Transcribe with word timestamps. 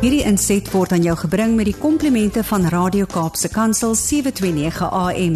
Hierdie 0.00 0.22
inset 0.24 0.64
word 0.72 0.94
aan 0.96 1.02
jou 1.04 1.12
gebring 1.26 1.58
met 1.58 1.66
die 1.68 1.76
komplimente 1.76 2.40
van 2.48 2.62
Radio 2.72 3.04
Kaapse 3.04 3.50
Kansel 3.52 3.92
729 4.00 4.88
AM. 4.96 5.34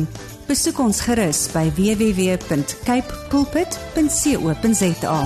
Besoek 0.48 0.80
ons 0.80 1.02
gerus 1.04 1.42
by 1.52 1.66
www.cape 1.76 3.18
pulpit.co.za. 3.28 5.20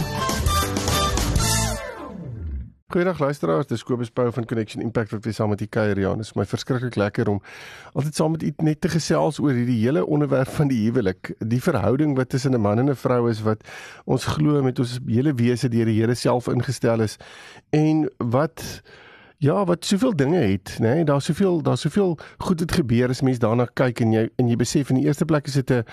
Goeiedag 2.91 3.23
luisteraars, 3.23 3.71
dis 3.71 3.87
Kobus 3.87 4.11
Pau 4.11 4.27
van 4.35 4.51
Connection 4.51 4.83
Impact 4.83 5.15
wat 5.15 5.23
weer 5.23 5.39
saam 5.39 5.55
met 5.55 5.63
u 5.63 5.71
kuier 5.71 6.03
ja. 6.03 6.19
Dit 6.19 6.27
is 6.27 6.35
my 6.35 6.43
verskriklik 6.43 6.99
lekker 6.99 7.31
om 7.31 7.39
altyd 7.93 8.19
saam 8.19 8.35
met 8.35 8.43
u 8.43 8.53
net 8.67 8.83
te 8.83 8.91
gesels 8.91 9.39
oor 9.39 9.55
hierdie 9.55 9.85
hele 9.85 10.03
onderwerp 10.03 10.51
van 10.59 10.75
die 10.75 10.83
huwelik, 10.89 11.37
die 11.39 11.63
verhouding 11.63 12.19
wat 12.19 12.35
tussen 12.35 12.59
'n 12.59 12.61
man 12.67 12.83
en 12.83 12.91
'n 12.91 12.99
vrou 12.99 13.31
is 13.31 13.47
wat 13.47 13.63
ons 14.05 14.25
glo 14.35 14.63
met 14.67 14.79
ons 14.83 14.99
hele 15.07 15.31
wese 15.35 15.69
deur 15.69 15.87
die 15.87 16.01
Here 16.03 16.15
self 16.15 16.49
ingestel 16.49 17.07
is 17.07 17.19
en 17.71 18.11
wat 18.19 18.83
Ja, 19.41 19.65
wat 19.65 19.85
soveel 19.85 20.17
dinge 20.17 20.37
het, 20.37 20.77
nê? 20.81 20.95
Nee? 20.95 21.05
Daar's 21.05 21.25
soveel, 21.25 21.63
daar's 21.63 21.81
soveel 21.81 22.19
goed 22.39 22.61
het 22.61 22.73
gebeur 22.73 23.09
as 23.09 23.21
mens 23.21 23.39
daarna 23.39 23.69
kyk 23.71 24.01
en 24.03 24.11
jy 24.13 24.25
en 24.35 24.49
jy 24.51 24.57
besef 24.59 24.89
in 24.91 24.97
die 24.99 25.05
eerste 25.07 25.29
plek 25.31 25.47
is 25.47 25.55
dit 25.61 25.71
'n 25.71 25.85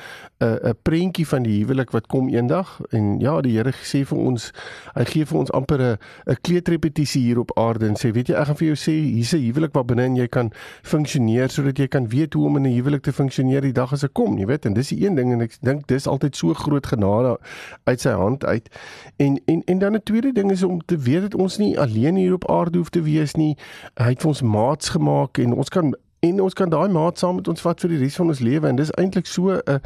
'n 0.41 0.69
'n 0.69 0.73
prentjie 0.81 1.27
van 1.27 1.43
die 1.43 1.59
huwelik 1.61 1.91
wat 1.91 2.07
kom 2.07 2.29
eendag 2.29 2.81
en 2.89 3.19
ja, 3.19 3.41
die 3.41 3.51
Here 3.57 3.71
sê 3.71 4.01
vir 4.05 4.17
ons, 4.17 4.51
hy 4.95 5.05
gee 5.05 5.25
vir 5.25 5.37
ons 5.37 5.51
amper 5.51 5.81
'n 5.81 5.97
'n 6.25 6.35
kleedrepetisie 6.41 7.21
hier 7.21 7.39
op 7.39 7.57
aarde 7.57 7.85
en 7.87 7.93
sê, 7.93 8.11
weet 8.11 8.27
jy, 8.27 8.33
ek 8.33 8.45
gaan 8.45 8.55
vir 8.55 8.67
jou 8.67 8.75
sê, 8.75 8.91
hier's 9.13 9.33
'n 9.33 9.45
huwelik 9.45 9.73
waar 9.73 9.85
binne 9.85 10.17
jy 10.17 10.27
kan 10.27 10.51
funksioneer 10.81 11.49
sodat 11.49 11.77
jy 11.77 11.87
kan 11.87 12.09
weet 12.09 12.33
hoe 12.33 12.45
om 12.45 12.57
in 12.57 12.65
'n 12.65 12.75
huwelik 12.75 13.01
te 13.03 13.13
funksioneer 13.13 13.61
die 13.61 13.73
dag 13.73 13.93
as 13.93 14.01
dit 14.01 14.11
kom, 14.13 14.37
jy 14.37 14.45
weet, 14.45 14.65
en 14.65 14.73
dis 14.73 14.89
die 14.89 15.05
een 15.05 15.15
ding 15.15 15.31
en 15.31 15.41
ek 15.41 15.57
dink 15.61 15.87
dis 15.87 16.07
altyd 16.07 16.35
so 16.35 16.53
groot 16.53 16.87
genade 16.87 17.37
uit 17.83 18.01
sy 18.01 18.09
hand 18.09 18.45
uit. 18.45 18.69
En 19.17 19.39
en 19.45 19.61
en 19.65 19.79
dan 19.79 19.93
'n 19.93 20.03
tweede 20.03 20.31
ding 20.33 20.51
is 20.51 20.63
om 20.63 20.81
te 20.85 20.97
weet 20.97 21.21
dat 21.21 21.35
ons 21.35 21.57
nie 21.57 21.79
alleen 21.79 22.15
hier 22.15 22.33
op 22.33 22.49
aarde 22.49 22.77
hoef 22.77 22.89
te 22.89 23.01
wees 23.01 23.34
nie. 23.37 23.55
Hy 23.95 24.09
het 24.13 24.21
vir 24.21 24.27
ons 24.27 24.41
maats 24.41 24.89
gemaak 24.89 25.37
en 25.37 25.53
ons 25.53 25.69
kan 25.69 25.93
en 26.25 26.41
ons 26.41 26.53
kan 26.53 26.69
daai 26.69 26.89
maat 26.89 27.19
saam 27.19 27.35
met 27.35 27.47
ons 27.47 27.61
vat 27.61 27.81
vir 27.81 27.89
die 27.89 27.99
res 28.01 28.15
van 28.15 28.31
ons 28.33 28.39
lewe 28.39 28.67
en 28.67 28.75
dis 28.75 28.93
eintlik 28.97 29.27
so 29.29 29.53
'n 29.53 29.81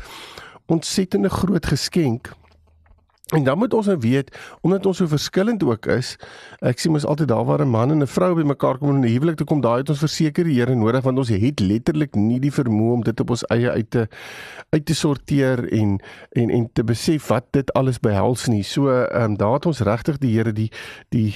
ontsettende 0.67 1.29
groot 1.29 1.65
geskenk 1.65 2.31
En 3.29 3.43
dan 3.43 3.57
moet 3.57 3.73
ons 3.73 3.85
nou 3.85 3.97
weet, 3.97 4.37
omdat 4.61 4.85
ons 4.85 4.97
so 4.97 5.07
verskillend 5.07 5.63
ook 5.63 5.85
is, 5.85 6.15
ek 6.65 6.79
sê 6.81 6.89
mos 6.89 7.05
altyd 7.05 7.27
daar 7.29 7.45
waar 7.45 7.61
'n 7.61 7.69
man 7.69 7.91
en 7.91 8.01
'n 8.01 8.07
vrou 8.07 8.33
bymekaar 8.35 8.77
kom 8.77 8.89
in 8.89 9.01
'n 9.05 9.13
huwelik 9.13 9.35
te 9.35 9.43
kom, 9.43 9.61
daai 9.61 9.77
het 9.77 9.89
ons 9.89 9.99
verseker 9.99 10.43
die 10.43 10.57
Here 10.57 10.75
nodig 10.75 11.03
want 11.03 11.17
ons 11.17 11.29
het 11.29 11.59
letterlik 11.59 12.15
nie 12.15 12.39
die 12.39 12.51
vermoë 12.51 12.93
om 12.93 13.03
dit 13.03 13.19
op 13.19 13.29
ons 13.29 13.45
eie 13.47 13.69
uit 13.69 13.91
te 13.91 14.07
uit 14.69 14.85
te 14.85 14.93
sorteer 14.93 15.71
en 15.71 15.99
en 16.31 16.49
en 16.49 16.69
te 16.73 16.83
besef 16.83 17.27
wat 17.27 17.45
dit 17.51 17.73
alles 17.73 17.99
behels 17.99 18.47
nie. 18.47 18.63
So 18.63 18.89
ehm 18.89 19.23
um, 19.23 19.37
daar 19.37 19.53
het 19.53 19.65
ons 19.65 19.79
regtig 19.79 20.17
die 20.17 20.35
Here 20.37 20.53
die 20.53 20.71
die 21.09 21.35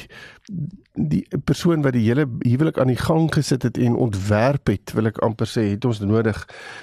die 0.94 1.24
persoon 1.46 1.82
wat 1.82 1.96
die 1.96 2.04
hele 2.06 2.28
huwelik 2.46 2.78
aan 2.78 2.92
die 2.92 3.00
gang 3.00 3.26
gesit 3.34 3.64
het 3.66 3.78
en 3.82 3.96
ontwerp 3.96 4.70
het, 4.70 4.94
wil 4.94 5.10
ek 5.10 5.18
amper 5.26 5.50
sê, 5.50 5.66
het 5.72 5.86
ons 5.90 6.04
nodig. 6.06 6.38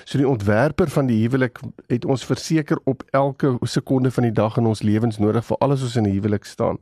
So 0.04 0.18
die 0.18 0.28
ontwerper 0.28 0.90
van 0.90 1.06
die 1.06 1.20
huwelik 1.22 1.60
het 1.86 2.04
ons 2.04 2.26
verseker 2.26 2.80
op 2.90 3.04
elke 3.14 3.54
sekonde 3.62 4.10
van 4.10 4.26
die 4.26 4.34
dag 4.34 4.58
in 4.58 4.66
ons 4.66 4.82
lewens 4.82 5.20
nodig 5.22 5.46
vir 5.46 5.62
alles 5.62 5.84
wat 5.86 6.00
in 6.02 6.10
die 6.10 6.16
huwelik 6.18 6.48
staan. 6.48 6.80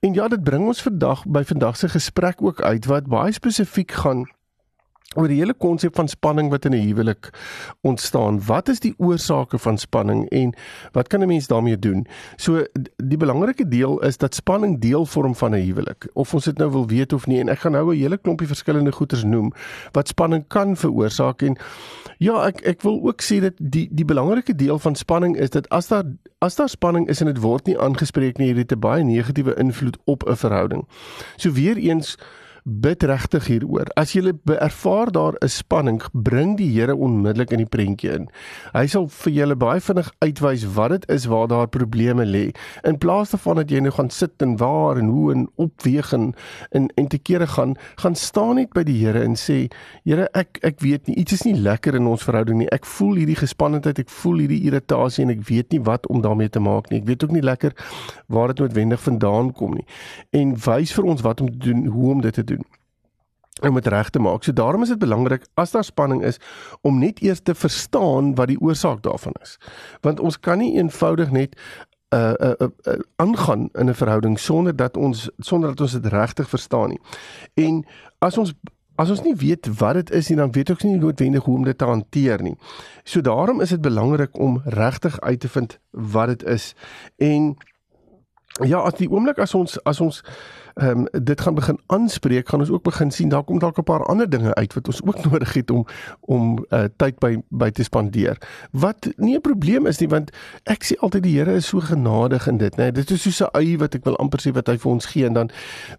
En 0.00 0.16
ja, 0.16 0.28
dit 0.32 0.44
bring 0.44 0.64
ons 0.66 0.82
vandag 0.82 1.26
by 1.28 1.44
vandag 1.44 1.76
se 1.76 1.92
gesprek 1.92 2.40
ook 2.42 2.64
uit 2.64 2.88
wat 2.88 3.12
baie 3.12 3.36
spesifiek 3.36 3.92
gaan 3.92 4.24
oor 5.16 5.28
die 5.28 5.38
hele 5.40 5.54
konsep 5.54 5.96
van 5.96 6.08
spanning 6.08 6.50
wat 6.50 6.64
in 6.64 6.74
'n 6.74 6.86
huwelik 6.86 7.30
ontstaan. 7.82 8.40
Wat 8.46 8.68
is 8.68 8.80
die 8.80 8.94
oorsake 8.98 9.58
van 9.58 9.78
spanning 9.78 10.28
en 10.28 10.54
wat 10.92 11.08
kan 11.08 11.22
'n 11.22 11.28
mens 11.28 11.46
daarmee 11.46 11.78
doen? 11.78 12.06
So 12.36 12.64
die 12.96 13.16
belangrike 13.16 13.68
deel 13.68 13.98
is 14.02 14.16
dat 14.16 14.34
spanning 14.34 14.80
deel 14.80 15.06
vorm 15.06 15.34
van 15.34 15.54
'n 15.54 15.64
huwelik. 15.66 16.08
Of 16.12 16.34
ons 16.34 16.44
dit 16.44 16.58
nou 16.58 16.70
wil 16.70 16.86
weet 16.86 17.12
of 17.12 17.26
nie 17.26 17.40
en 17.40 17.48
ek 17.48 17.58
gaan 17.58 17.72
nou 17.72 17.94
'n 17.94 17.98
hele 17.98 18.18
klompie 18.18 18.46
verskillende 18.46 18.92
goeters 18.92 19.24
noem 19.24 19.52
wat 19.92 20.08
spanning 20.08 20.44
kan 20.48 20.76
veroorsaak 20.76 21.42
en 21.42 21.56
ja, 22.18 22.46
ek 22.46 22.60
ek 22.60 22.82
wil 22.82 23.00
ook 23.02 23.22
sê 23.22 23.40
dat 23.40 23.52
die 23.58 23.88
die 23.92 24.04
belangrike 24.04 24.54
deel 24.54 24.78
van 24.78 24.94
spanning 24.94 25.36
is 25.36 25.50
dat 25.50 25.68
as 25.68 25.88
daar 25.88 26.04
as 26.38 26.56
daar 26.56 26.68
spanning 26.68 27.08
is 27.08 27.20
en 27.20 27.26
dit 27.26 27.38
word 27.38 27.66
nie 27.66 27.78
aangespreek 27.78 28.38
nie, 28.38 28.48
het 28.48 28.68
dit 28.68 28.72
'n 28.72 28.80
baie 28.80 29.04
negatiewe 29.04 29.54
invloed 29.54 29.96
op 30.04 30.28
'n 30.28 30.36
verhouding. 30.36 30.88
So 31.36 31.52
weer 31.52 31.76
eens 31.76 32.16
bid 32.66 33.04
regtig 33.06 33.46
hieroor. 33.46 33.86
As 33.94 34.12
jy 34.16 34.32
ervaar 34.58 35.12
daar 35.12 35.34
'n 35.40 35.48
spanning, 35.48 36.02
bring 36.12 36.56
die 36.56 36.66
Here 36.66 36.96
onmiddellik 36.96 37.52
in 37.52 37.58
die 37.58 37.66
prentjie 37.66 38.10
in. 38.10 38.28
Hy 38.74 38.86
sal 38.86 39.06
vir 39.08 39.32
julle 39.32 39.56
baie 39.56 39.80
vinnig 39.80 40.10
uitwys 40.18 40.64
wat 40.74 40.90
dit 40.90 41.10
is 41.10 41.26
waar 41.26 41.46
daar 41.46 41.68
probleme 41.68 42.24
lê. 42.24 42.54
In 42.82 42.98
plaas 42.98 43.30
daarvan 43.30 43.56
dat 43.56 43.70
jy 43.70 43.80
nou 43.80 43.92
gaan 43.92 44.10
sit 44.10 44.42
en 44.42 44.56
waar 44.56 44.96
en 44.96 45.06
hoe 45.06 45.32
en 45.32 45.48
opweeg 45.56 46.12
en 46.12 46.34
en, 46.70 46.88
en 46.96 47.06
te 47.06 47.18
kere 47.18 47.46
gaan, 47.46 47.76
gaan 47.96 48.14
staan 48.14 48.54
net 48.56 48.72
by 48.72 48.82
die 48.82 49.06
Here 49.06 49.22
en 49.22 49.36
sê, 49.36 49.70
Here, 50.04 50.28
ek 50.34 50.58
ek 50.62 50.80
weet 50.80 51.06
nie, 51.06 51.16
iets 51.16 51.32
is 51.32 51.42
nie 51.44 51.54
lekker 51.54 51.94
in 51.94 52.06
ons 52.06 52.24
verhouding 52.24 52.58
nie. 52.58 52.70
Ek 52.72 52.84
voel 52.84 53.14
hierdie 53.14 53.36
gespannenheid, 53.36 53.98
ek 53.98 54.10
voel 54.10 54.38
hierdie 54.38 54.64
irritasie 54.66 55.24
en 55.24 55.30
ek 55.30 55.48
weet 55.48 55.72
nie 55.72 55.80
wat 55.80 56.06
om 56.06 56.20
daarmee 56.20 56.48
te 56.48 56.60
maak 56.60 56.90
nie. 56.90 56.98
Ek 56.98 57.06
weet 57.06 57.24
ook 57.24 57.30
nie 57.30 57.42
lekker 57.42 57.72
waar 58.26 58.48
dit 58.48 58.58
noodwendig 58.58 59.00
vandaan 59.00 59.52
kom 59.52 59.74
nie. 59.74 59.86
En 60.32 60.56
wys 60.56 60.92
vir 60.92 61.04
ons 61.04 61.22
wat 61.22 61.40
om 61.40 61.50
te 61.50 61.58
doen, 61.58 61.86
hoe 61.86 62.10
om 62.10 62.20
dit 62.20 62.34
te 62.34 62.44
doen 62.44 62.55
om 63.60 63.74
dit 63.74 63.86
reg 63.86 64.10
te 64.10 64.18
maak. 64.18 64.44
So 64.44 64.52
daarom 64.52 64.82
is 64.82 64.88
dit 64.88 64.98
belangrik 64.98 65.46
as 65.54 65.70
daar 65.70 65.84
spanning 65.84 66.24
is 66.24 66.38
om 66.80 66.98
net 66.98 67.22
eers 67.22 67.40
te 67.40 67.54
verstaan 67.54 68.34
wat 68.34 68.48
die 68.48 68.60
oorsaak 68.60 69.02
daarvan 69.02 69.34
is. 69.42 69.56
Want 70.00 70.20
ons 70.20 70.40
kan 70.40 70.58
nie 70.58 70.76
eenvoudig 70.76 71.30
net 71.30 71.56
uh 72.14 72.34
uh 72.38 72.52
uh 72.60 72.98
aangaan 73.16 73.68
uh, 73.72 73.80
in 73.80 73.88
'n 73.88 73.94
verhouding 73.94 74.38
sonder 74.38 74.76
dat 74.76 74.96
ons 74.96 75.30
sonder 75.38 75.68
dat 75.68 75.80
ons 75.80 75.92
dit 75.92 76.06
regtig 76.06 76.48
verstaan 76.48 76.88
nie. 76.88 77.00
En 77.54 77.84
as 78.18 78.38
ons 78.38 78.54
as 78.94 79.10
ons 79.10 79.22
nie 79.22 79.34
weet 79.36 79.68
wat 79.78 79.94
dit 79.94 80.10
is 80.10 80.28
nie, 80.28 80.36
dan 80.36 80.52
weet 80.52 80.70
ons 80.70 80.82
nie 80.82 80.96
noodwendig 80.96 81.44
hoe 81.44 81.56
om 81.56 81.64
dit 81.64 81.78
te 81.78 81.84
hanteer 81.84 82.42
nie. 82.42 82.56
So 83.04 83.20
daarom 83.20 83.60
is 83.60 83.68
dit 83.68 83.80
belangrik 83.80 84.38
om 84.38 84.60
regtig 84.64 85.20
uit 85.20 85.40
te 85.40 85.48
vind 85.48 85.78
wat 85.90 86.26
dit 86.26 86.42
is. 86.42 86.74
En 87.16 87.56
ja, 88.64 88.78
as 88.78 88.94
die 88.94 89.10
oomblik 89.10 89.38
as 89.38 89.54
ons 89.54 89.76
as 89.84 90.00
ons 90.00 90.22
ehm 90.76 91.06
um, 91.12 91.24
dit 91.24 91.40
gaan 91.40 91.54
begin 91.54 91.78
aanspreek, 91.86 92.48
gaan 92.48 92.60
ons 92.60 92.70
ook 92.70 92.82
begin 92.82 93.10
sien 93.10 93.28
daar 93.28 93.44
kom 93.44 93.58
dalk 93.58 93.78
'n 93.78 93.82
paar 93.82 94.04
ander 94.04 94.30
dinge 94.30 94.54
uit 94.54 94.74
wat 94.74 94.86
ons 94.86 95.02
ook 95.02 95.24
nodig 95.30 95.52
het 95.52 95.70
om 95.70 95.86
om 96.20 96.64
uh, 96.68 96.84
tyd 96.96 97.18
by 97.18 97.40
by 97.48 97.70
te 97.70 97.82
spandeer. 97.82 98.38
Wat 98.70 99.08
nie 99.16 99.36
'n 99.36 99.40
probleem 99.40 99.86
is 99.86 99.98
nie 99.98 100.08
want 100.08 100.30
ek 100.62 100.84
sê 100.84 100.98
altyd 100.98 101.22
die 101.22 101.36
Here 101.36 101.54
is 101.54 101.66
so 101.66 101.80
genadig 101.80 102.46
in 102.46 102.56
dit, 102.56 102.76
né? 102.76 102.82
Nee, 102.82 102.92
dit 102.92 103.10
is 103.10 103.22
soos 103.22 103.40
'n 103.40 103.56
ui 103.56 103.78
wat 103.78 103.94
ek 103.94 104.04
wil 104.04 104.16
amper 104.16 104.40
sê 104.40 104.52
wat 104.52 104.66
hy 104.66 104.78
vir 104.78 104.92
ons 104.92 105.06
gee 105.06 105.26
en 105.26 105.32
dan 105.32 105.50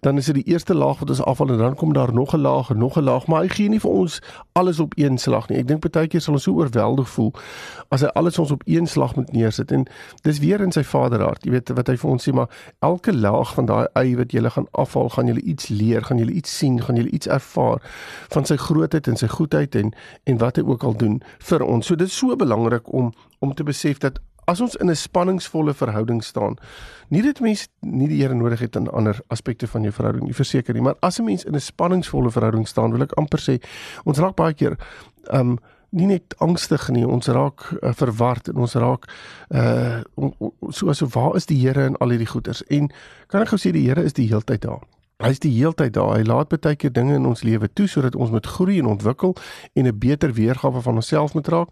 dan 0.02 0.18
is 0.18 0.26
dit 0.26 0.36
die 0.36 0.54
eerste 0.54 0.74
laag 0.74 1.00
wat 1.00 1.10
ons 1.10 1.24
afval 1.24 1.50
en 1.50 1.58
dan 1.58 1.76
kom 1.76 1.94
daar 1.94 2.14
nog 2.14 2.34
'n 2.34 2.42
laag 2.42 2.70
en 2.70 2.78
nog 2.78 2.98
'n 2.98 3.04
laag, 3.04 3.28
maar 3.28 3.42
hy 3.42 3.48
gee 3.48 3.70
nie 3.70 3.80
vir 3.80 3.92
ons 3.92 4.22
alles 4.54 4.80
op 4.80 4.94
een 4.96 5.18
slag 5.18 5.50
nie. 5.50 5.58
Ek 5.58 5.68
dink 5.68 5.92
baie 5.92 6.08
keer 6.08 6.22
sal 6.22 6.34
ons 6.34 6.44
so 6.44 6.54
oorweldig 6.54 7.10
voel 7.10 7.34
as 7.90 8.02
hy 8.02 8.08
alles 8.08 8.40
ons 8.40 8.52
op 8.52 8.62
een 8.66 8.88
slag 8.88 9.16
moet 9.16 9.32
neersit 9.32 9.72
en 9.72 9.86
dis 10.22 10.40
weer 10.40 10.62
in 10.62 10.72
sy 10.72 10.84
vaderhart. 10.84 11.44
Jy 11.44 11.52
weet 11.52 11.70
wat 11.70 11.88
hy 11.88 11.96
vir 11.98 12.10
ons 12.10 12.30
sê, 12.30 12.34
maar 12.34 12.50
elke 12.80 13.14
laag 13.14 13.54
van 13.54 13.66
daai 13.66 13.88
ui 13.94 14.16
wat 14.16 14.32
jy 14.32 14.50
gaan 14.50 14.67
afval, 14.72 15.10
gaan 15.10 15.28
jy 15.28 15.36
iets 15.36 15.68
leer, 15.68 16.04
gaan 16.04 16.18
jy 16.18 16.30
iets 16.32 16.58
sien, 16.58 16.82
gaan 16.82 16.96
jy 16.96 17.08
iets 17.12 17.28
ervaar 17.28 17.82
van 18.30 18.46
sy 18.46 18.58
grootheid 18.58 19.08
en 19.08 19.18
sy 19.18 19.28
goedheid 19.28 19.76
en 19.76 19.94
en 20.24 20.38
wat 20.38 20.56
hy 20.56 20.64
ook 20.64 20.84
al 20.84 20.98
doen 20.98 21.22
vir 21.40 21.64
ons. 21.64 21.86
So 21.86 21.96
dit 21.96 22.08
is 22.08 22.18
so 22.18 22.36
belangrik 22.36 22.94
om 22.94 23.14
om 23.40 23.54
te 23.54 23.64
besef 23.64 24.00
dat 24.00 24.20
as 24.48 24.62
ons 24.62 24.76
in 24.76 24.90
'n 24.90 24.96
spanningsvolle 24.96 25.74
verhouding 25.74 26.24
staan, 26.24 26.56
nie 27.10 27.22
dit 27.22 27.40
mens 27.40 27.68
nie 27.82 28.08
die 28.08 28.22
Here 28.22 28.34
nodig 28.34 28.60
het 28.60 28.76
in 28.76 28.90
ander 28.90 29.20
aspekte 29.28 29.68
van 29.68 29.82
jou 29.82 29.92
verhouding 29.92 30.26
nie, 30.26 30.34
verseker 30.34 30.74
nie, 30.74 30.82
maar 30.82 30.96
as 31.02 31.20
'n 31.20 31.24
mens 31.24 31.44
in 31.44 31.56
'n 31.56 31.60
spanningsvolle 31.60 32.32
verhouding 32.32 32.68
staan, 32.68 32.92
wil 32.92 33.02
ek 33.02 33.18
amper 33.18 33.40
sê 33.40 33.62
ons 34.06 34.18
raak 34.18 34.36
baie 34.36 34.54
keer 34.54 34.78
um 35.32 35.60
nie 35.98 36.10
net 36.10 36.36
angstig 36.44 36.90
nie, 36.94 37.06
ons 37.08 37.28
raak 37.34 37.66
uh, 37.82 37.94
verward 37.98 38.52
en 38.52 38.62
ons 38.66 38.76
raak 38.80 39.08
uh 39.50 40.04
so 40.70 40.92
asof 40.92 41.16
waar 41.16 41.36
is 41.36 41.50
die 41.50 41.58
Here 41.62 41.88
in 41.90 41.98
al 42.04 42.14
hierdie 42.14 42.30
goeters? 42.30 42.64
En 42.70 42.92
kan 43.32 43.42
ek 43.42 43.54
gou 43.54 43.60
sê 43.62 43.74
die 43.76 43.88
Here 43.88 44.04
is 44.06 44.16
die 44.18 44.28
heeltyd 44.30 44.66
daar. 44.66 44.86
Hy 45.18 45.32
is 45.34 45.42
die 45.42 45.54
heeltyd 45.56 45.96
daar. 45.96 46.14
Hy 46.14 46.26
laat 46.30 46.52
baie 46.54 46.78
keer 46.78 46.92
dinge 46.94 47.16
in 47.18 47.26
ons 47.26 47.42
lewe 47.42 47.70
toe 47.74 47.88
sodat 47.90 48.16
ons 48.16 48.30
moet 48.30 48.46
groei 48.46 48.78
en 48.78 48.92
ontwikkel 48.92 49.34
en 49.74 49.88
'n 49.88 50.00
beter 50.00 50.34
weergawe 50.34 50.82
van 50.82 51.02
onsself 51.02 51.34
moet 51.34 51.48
raak. 51.48 51.70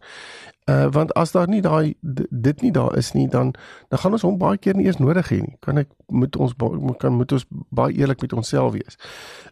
Uh 0.66 0.88
want 0.90 1.14
as 1.14 1.32
daar 1.32 1.48
nie 1.48 1.62
daai 1.62 1.94
dit 2.30 2.62
nie 2.62 2.72
daar 2.72 2.98
is 2.98 3.12
nie 3.14 3.28
dan 3.30 3.54
dan 3.90 4.00
gaan 4.00 4.12
ons 4.12 4.24
hom 4.26 4.38
baie 4.42 4.58
keer 4.58 4.74
nie 4.74 4.86
eers 4.86 4.98
nodig 4.98 5.30
hê 5.30 5.38
nie. 5.44 5.54
Kan 5.62 5.78
ek 5.78 5.92
moet 6.10 6.36
ons 6.42 6.56
kan 6.98 7.14
moet 7.14 7.32
ons 7.38 7.46
baie 7.70 7.94
eerlik 7.94 8.22
met 8.22 8.34
onsself 8.34 8.74
wees. 8.74 8.98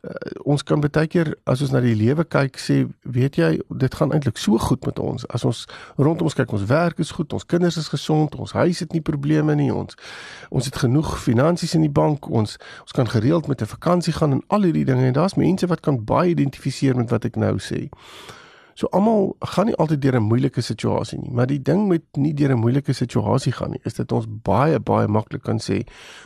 Uh, 0.02 0.16
ons 0.44 0.64
kan 0.66 0.82
baie 0.82 1.08
keer 1.08 1.36
as 1.46 1.62
ons 1.62 1.72
na 1.76 1.84
die 1.86 1.94
lewe 1.94 2.26
kyk 2.26 2.58
sê, 2.58 2.80
weet 3.06 3.38
jy, 3.38 3.52
dit 3.70 4.00
gaan 4.02 4.10
eintlik 4.10 4.42
so 4.42 4.58
goed 4.58 4.90
met 4.90 4.98
ons. 5.00 5.30
As 5.30 5.46
ons 5.46 5.68
rondom 6.02 6.32
ons 6.32 6.40
kyk, 6.42 6.58
ons 6.58 6.66
werk 6.74 6.98
is 6.98 7.14
goed, 7.14 7.34
ons 7.34 7.46
kinders 7.46 7.78
is 7.78 7.94
gesond, 7.94 8.34
ons 8.34 8.58
huis 8.58 8.82
het 8.82 8.98
nie 8.98 9.06
probleme 9.06 9.54
nie, 9.56 9.70
ons 9.70 9.94
ons 10.50 10.66
het 10.66 10.82
genoeg 10.82 11.20
finansies 11.22 11.78
in 11.78 11.86
die 11.86 11.94
bank, 11.94 12.26
ons 12.26 12.58
ons 12.88 12.98
kan 12.98 13.06
gereeld 13.06 13.48
met 13.48 13.62
'n 13.62 13.70
vakansie 13.78 14.18
gaan 14.18 14.32
en 14.32 14.48
al 14.48 14.66
hierdie 14.66 14.90
dinge 14.90 15.06
en 15.06 15.14
daar's 15.14 15.38
mense 15.38 15.68
wat 15.68 15.86
kan 15.86 16.06
baie 16.06 16.34
identifiseer 16.34 16.96
met 16.96 17.10
wat 17.10 17.26
ek 17.26 17.36
nou 17.36 17.60
sê. 17.62 17.94
So 18.74 18.88
almal 18.92 19.36
gaan 19.40 19.66
nie 19.70 19.76
altyd 19.76 20.02
deur 20.02 20.16
'n 20.16 20.24
moeilike 20.24 20.62
situasie 20.62 21.20
nie, 21.20 21.32
maar 21.32 21.48
die 21.48 21.62
ding 21.62 21.88
met 21.88 22.02
nie 22.18 22.34
deur 22.34 22.52
'n 22.52 22.60
moeilike 22.60 22.94
situasie 22.94 23.52
gaan 23.52 23.70
nie, 23.70 23.80
is 23.84 23.94
dat 23.94 24.12
ons 24.12 24.26
baie 24.28 24.80
baie 24.80 25.08
maklik 25.08 25.44
kan 25.44 25.60
sê, 25.60 25.84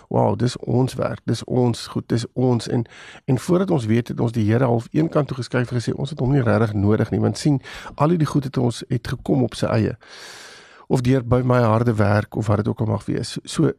"Wow, 0.10 0.38
dis 0.38 0.58
ons 0.58 0.94
werk, 0.94 1.22
dis 1.26 1.44
ons 1.44 1.88
goed, 1.88 2.08
dis 2.08 2.26
ons." 2.34 2.68
En 2.68 2.86
en 3.26 3.40
voordat 3.40 3.72
ons 3.72 3.86
weet 3.86 4.08
het 4.08 4.20
ons 4.20 4.32
die 4.32 4.52
Here 4.52 4.66
half 4.66 4.88
een 4.92 5.10
kant 5.10 5.28
toe 5.28 5.38
geskuif 5.38 5.70
gesê, 5.70 5.94
"Ons 5.94 6.10
het 6.10 6.20
hom 6.20 6.32
nie 6.32 6.42
regtig 6.42 6.74
nodig 6.74 7.12
nie, 7.12 7.20
want 7.20 7.38
sien, 7.38 7.62
al 7.96 8.08
die 8.08 8.26
goed 8.26 8.44
het 8.44 8.58
ons 8.58 8.84
het 8.88 9.08
gekom 9.08 9.44
op 9.44 9.54
sy 9.54 9.66
eie." 9.66 9.98
Of 10.88 11.02
deur 11.02 11.26
by 11.26 11.42
my 11.42 11.62
harde 11.62 11.94
werk 11.94 12.36
of 12.36 12.48
wat 12.48 12.58
dit 12.58 12.68
ook 12.68 12.80
al 12.80 12.86
mag 12.86 13.06
wees. 13.06 13.38
So 13.44 13.72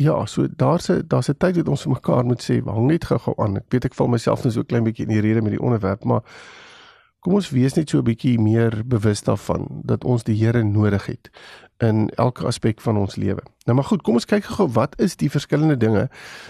Ja, 0.00 0.26
so 0.26 0.46
daar's 0.56 0.88
'n 0.90 1.02
daar's 1.08 1.28
'n 1.28 1.36
tyd 1.38 1.56
wat 1.56 1.68
ons 1.68 1.82
vir 1.82 1.92
mekaar 1.92 2.24
moet 2.24 2.42
sê, 2.42 2.64
hang 2.64 2.86
net 2.86 3.04
gou-gou 3.04 3.34
aan. 3.36 3.56
Ek 3.56 3.64
weet 3.68 3.84
ek 3.84 3.94
val 3.94 4.06
myself 4.06 4.44
net 4.44 4.52
so 4.52 4.62
klein 4.62 4.84
bietjie 4.84 5.06
in 5.06 5.12
die 5.12 5.20
rede 5.20 5.42
met 5.42 5.50
die 5.50 5.60
onderwerp, 5.60 6.04
maar 6.04 6.22
kom 7.20 7.34
ons 7.34 7.50
wees 7.50 7.74
net 7.74 7.90
so 7.90 7.98
'n 7.98 8.04
bietjie 8.04 8.38
meer 8.38 8.82
bewus 8.86 9.22
daarvan 9.22 9.66
dat 9.84 10.04
ons 10.04 10.24
die 10.24 10.36
Here 10.36 10.62
nodig 10.62 11.06
het 11.06 11.30
in 11.78 12.08
elke 12.14 12.46
aspek 12.46 12.80
van 12.80 12.96
ons 12.96 13.16
lewe. 13.16 13.42
Nou 13.64 13.76
maar 13.76 13.86
goed, 13.86 14.02
kom 14.02 14.16
ons 14.16 14.24
kyk 14.24 14.46
gou 14.48 14.66
wat 14.72 14.94
is 14.96 15.16
die 15.20 15.30
verskillende 15.30 15.76
dinge 15.76 16.06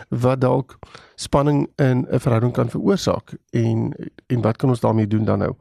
wat 0.08 0.40
dalk 0.40 0.76
spanning 1.18 1.66
in 1.76 2.06
'n 2.06 2.20
verhouding 2.20 2.52
kan 2.52 2.70
veroorsaak 2.70 3.34
en 3.50 3.92
en 4.26 4.40
wat 4.40 4.56
kan 4.56 4.68
ons 4.68 4.80
daarmee 4.80 5.06
doen 5.06 5.24
dan 5.24 5.38
nou? 5.38 5.54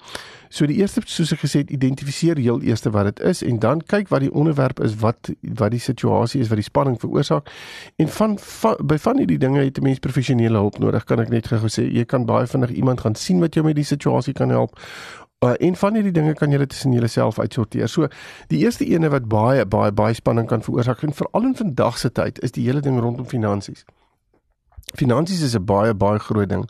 So 0.49 0.65
die 0.65 0.77
eerste 0.77 1.01
soos 1.05 1.31
ek 1.31 1.39
gesê 1.39 1.57
het, 1.59 1.69
identifiseer 1.69 2.37
heel 2.37 2.61
eers 2.61 2.81
wat 2.81 3.03
dit 3.03 3.19
is 3.19 3.43
en 3.43 3.59
dan 3.59 3.81
kyk 3.81 4.07
wat 4.07 4.19
die 4.19 4.33
onderwerp 4.33 4.79
is, 4.79 4.95
wat 4.95 5.29
wat 5.41 5.71
die 5.71 5.79
situasie 5.79 6.41
is 6.41 6.47
wat 6.47 6.57
die 6.57 6.69
spanning 6.69 6.99
veroorsaak. 6.99 7.49
En 7.95 8.07
van, 8.07 8.37
van 8.39 8.75
by 8.83 8.97
van 8.97 9.17
hierdie 9.17 9.37
dinge 9.37 9.63
het 9.63 9.77
'n 9.77 9.83
mens 9.83 9.99
professionele 9.99 10.57
hulp 10.57 10.77
nodig, 10.77 11.03
kan 11.03 11.19
ek 11.19 11.29
net 11.29 11.47
gou 11.47 11.67
sê. 11.67 11.91
Jy 11.91 12.05
kan 12.05 12.25
baie 12.25 12.47
vinnig 12.47 12.69
iemand 12.69 13.01
gaan 13.01 13.15
sien 13.15 13.39
wat 13.39 13.53
jou 13.53 13.65
met 13.65 13.75
die 13.75 13.83
situasie 13.83 14.33
kan 14.33 14.49
help 14.49 14.79
Uh, 15.45 15.53
en 15.57 15.75
van 15.75 15.93
hierdie 15.93 16.11
dinge 16.11 16.33
kan 16.33 16.51
julle 16.51 16.65
tussen 16.65 16.91
julleself 16.91 17.39
uitsorteer. 17.39 17.87
So 17.87 18.07
die 18.47 18.63
eerste 18.63 18.85
ene 18.85 19.09
wat 19.13 19.27
baie 19.29 19.65
baie 19.65 19.91
baie 19.91 20.13
spanning 20.17 20.47
kan 20.49 20.63
veroorsaak 20.65 21.03
en 21.05 21.13
veral 21.13 21.45
in 21.51 21.55
vandag 21.55 21.97
se 22.01 22.09
tyd 22.11 22.39
is 22.41 22.55
die 22.55 22.65
hele 22.65 22.81
ding 22.81 22.97
rondom 22.99 23.27
finansies. 23.29 23.85
Finansies 24.97 25.41
is 25.41 25.55
'n 25.55 25.65
baie 25.65 25.93
baie 25.93 26.19
groot 26.19 26.49
ding. 26.49 26.69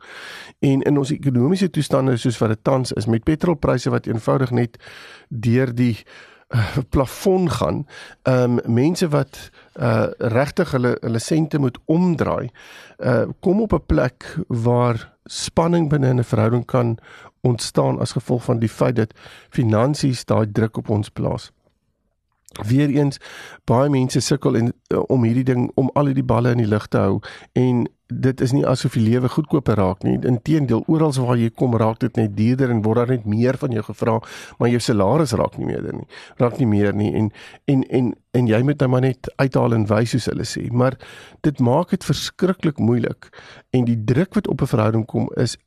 En 0.59 0.81
in 0.81 0.97
ons 0.97 1.11
ekonomiese 1.11 1.69
toestande 1.69 2.17
soos 2.17 2.37
wat 2.37 2.49
dit 2.49 2.63
tans 2.63 2.91
is 2.91 3.05
met 3.05 3.23
petrolpryse 3.23 3.89
wat 3.89 4.05
eenvoudig 4.05 4.51
net 4.51 4.77
deur 5.29 5.75
die 5.75 6.03
uh, 6.49 6.77
plafon 6.89 7.49
gaan, 7.51 7.85
ehm 8.23 8.59
um, 8.59 8.73
mense 8.73 9.07
wat 9.07 9.49
uh 9.79 10.07
regtig 10.17 10.71
hulle 10.71 10.97
hulle 11.01 11.19
sente 11.19 11.59
moet 11.59 11.77
omdraai, 11.85 12.49
uh 12.99 13.25
kom 13.39 13.61
op 13.61 13.73
'n 13.73 13.85
plek 13.85 14.37
waar 14.47 15.15
spanning 15.25 15.89
binne 15.89 16.13
'n 16.13 16.23
verhouding 16.23 16.65
kan 16.65 16.97
ontstaan 17.41 17.99
as 17.99 18.11
gevolg 18.11 18.43
van 18.43 18.59
die 18.59 18.69
feit 18.69 18.95
dat 18.95 19.13
finansies 19.49 20.25
daai 20.25 20.51
druk 20.51 20.77
op 20.77 20.89
ons 20.89 21.09
plaas. 21.09 21.51
Weereens 22.65 23.19
baie 23.67 23.89
mense 23.89 24.21
sukkel 24.23 24.55
en 24.57 24.71
uh, 24.71 25.03
om 25.11 25.23
hierdie 25.27 25.45
ding 25.45 25.67
om 25.75 25.91
al 25.99 26.09
hierdie 26.09 26.25
balle 26.25 26.55
in 26.55 26.63
die 26.63 26.69
lug 26.69 26.87
te 26.87 27.01
hou 27.03 27.19
en 27.59 27.85
dit 28.07 28.41
is 28.41 28.53
nie 28.55 28.63
asof 28.65 28.93
die 28.95 29.03
lewe 29.03 29.27
goedkoper 29.27 29.75
raak 29.75 30.05
nie. 30.07 30.15
Inteendeel, 30.23 30.85
oral 30.87 31.11
waar 31.19 31.35
jy 31.35 31.49
kom 31.51 31.75
raak 31.75 31.99
dit 31.99 32.15
net 32.15 32.37
duurder 32.37 32.71
en 32.71 32.79
word 32.85 33.01
daar 33.01 33.11
net 33.11 33.25
meer 33.27 33.57
van 33.59 33.75
jou 33.75 33.83
gevra, 33.83 34.15
maar 34.59 34.71
jou 34.71 34.79
salaris 34.79 35.35
raak 35.35 35.57
nie 35.59 35.67
meer 35.67 35.83
nie. 35.91 36.07
Raak 36.39 36.55
nie 36.61 36.69
meer 36.71 36.95
nie 36.95 37.11
en 37.19 37.29
en 37.67 37.83
en 37.91 38.13
en 38.37 38.47
jy 38.47 38.61
moet 38.63 38.79
nou 38.79 38.89
maar 38.93 39.01
net 39.01 39.27
uithaal 39.41 39.73
en 39.73 39.87
wys 39.89 40.15
soos 40.15 40.29
hulle 40.31 40.47
sê. 40.47 40.67
Maar 40.71 40.95
dit 41.43 41.59
maak 41.59 41.91
dit 41.91 42.03
verskriklik 42.03 42.79
moeilik 42.79 43.27
en 43.75 43.85
die 43.85 43.97
druk 43.97 44.39
wat 44.39 44.47
op 44.47 44.61
'n 44.61 44.71
verhouding 44.71 45.05
kom 45.05 45.27
is 45.35 45.57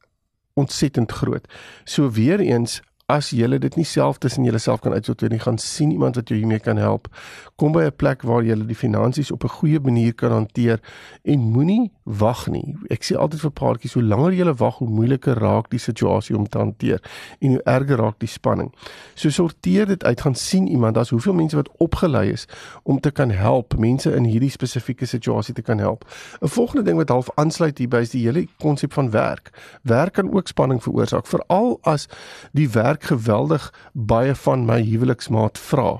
ontsettend 0.52 1.12
groot. 1.12 1.52
So 1.84 2.10
weer 2.10 2.40
eens 2.40 2.82
as 3.10 3.30
jy 3.34 3.48
dit 3.58 3.76
nie 3.76 3.86
self 3.86 4.18
tussen 4.22 4.46
jouself 4.46 4.80
kan 4.84 4.94
uitsorteer 4.94 5.32
nie, 5.32 5.42
gaan 5.42 5.58
sien 5.58 5.90
iemand 5.90 6.16
wat 6.16 6.30
jou 6.30 6.38
hiermee 6.38 6.62
kan 6.62 6.78
help. 6.78 7.08
Kom 7.56 7.72
by 7.72 7.82
'n 7.88 7.96
plek 7.96 8.22
waar 8.22 8.42
jy 8.42 8.54
die 8.66 8.76
finansies 8.76 9.30
op 9.30 9.44
'n 9.44 9.48
goeie 9.48 9.80
manier 9.80 10.14
kan 10.14 10.30
hanteer 10.30 10.80
en 11.24 11.40
moenie 11.40 11.90
wag 12.04 12.46
nie. 12.46 12.76
Ek 12.90 13.02
sê 13.04 13.16
altyd 13.16 13.40
vir 13.40 13.50
paartjies, 13.50 13.94
hoe 13.94 14.02
langer 14.02 14.32
jy 14.32 14.52
wag, 14.54 14.78
hoe 14.78 14.88
moeiliker 14.88 15.38
raak 15.38 15.70
die 15.70 15.78
situasie 15.78 16.36
om 16.36 16.48
te 16.48 16.58
hanteer 16.58 17.00
en 17.40 17.48
hoe 17.48 17.62
erger 17.64 17.96
raak 17.96 18.18
die 18.18 18.28
spanning. 18.28 18.72
So 19.14 19.30
sorteer 19.30 19.86
dit 19.86 20.04
uit, 20.04 20.20
gaan 20.20 20.34
sien 20.34 20.66
iemand, 20.68 20.94
daar's 20.94 21.10
hoeveel 21.10 21.34
mense 21.34 21.56
wat 21.56 21.68
opgelei 21.78 22.30
is 22.30 22.46
om 22.82 23.00
te 23.00 23.10
kan 23.10 23.30
help, 23.30 23.78
mense 23.78 24.14
in 24.14 24.24
hierdie 24.24 24.50
spesifieke 24.50 25.06
situasie 25.06 25.54
te 25.54 25.62
kan 25.62 25.78
help. 25.78 26.04
'n 26.40 26.48
Volgende 26.48 26.82
ding 26.82 26.96
wat 26.96 27.08
half 27.08 27.28
aansluit 27.34 27.78
hierby 27.78 28.00
is 28.00 28.10
die 28.10 28.24
hele 28.24 28.46
konsep 28.58 28.92
van 28.92 29.10
werk. 29.10 29.50
Werk 29.82 30.12
kan 30.12 30.32
ook 30.32 30.48
spanning 30.48 30.82
veroorsaak, 30.82 31.26
veral 31.26 31.78
as 31.82 32.08
die 32.52 32.68
werk 32.68 32.99
ek 33.00 33.08
geweldig 33.08 33.72
baie 33.92 34.36
van 34.44 34.68
my 34.68 34.82
huweliksmaat 34.84 35.58
vra. 35.58 35.98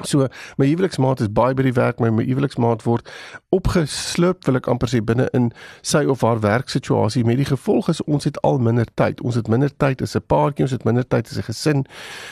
So 0.00 0.28
my 0.56 0.64
huweliksmaat 0.64 1.20
is 1.20 1.28
baie 1.28 1.52
by 1.52 1.66
die 1.66 1.74
werk, 1.76 1.98
my, 2.00 2.08
my 2.08 2.24
huweliksmaat 2.24 2.86
word 2.88 3.08
opgeslurp 3.52 4.46
wil 4.48 4.56
ek 4.56 4.70
amper 4.72 4.88
sê 4.88 5.02
binne 5.04 5.26
in 5.36 5.50
sy 5.84 6.00
of 6.08 6.24
haar 6.24 6.40
werksituasie 6.40 7.26
met 7.28 7.36
die 7.42 7.48
gevolg 7.50 7.90
is 7.92 8.00
ons 8.08 8.24
het 8.24 8.40
al 8.40 8.56
minder 8.56 8.88
tyd. 8.96 9.20
Ons 9.20 9.36
het 9.36 9.52
minder 9.52 9.68
tyd 9.84 10.00
as 10.00 10.16
'n 10.16 10.24
paartjie, 10.32 10.64
ons 10.64 10.72
het 10.72 10.88
minder 10.88 11.04
tyd 11.04 11.28
as 11.28 11.36
'n 11.36 11.44
gesin 11.50 11.84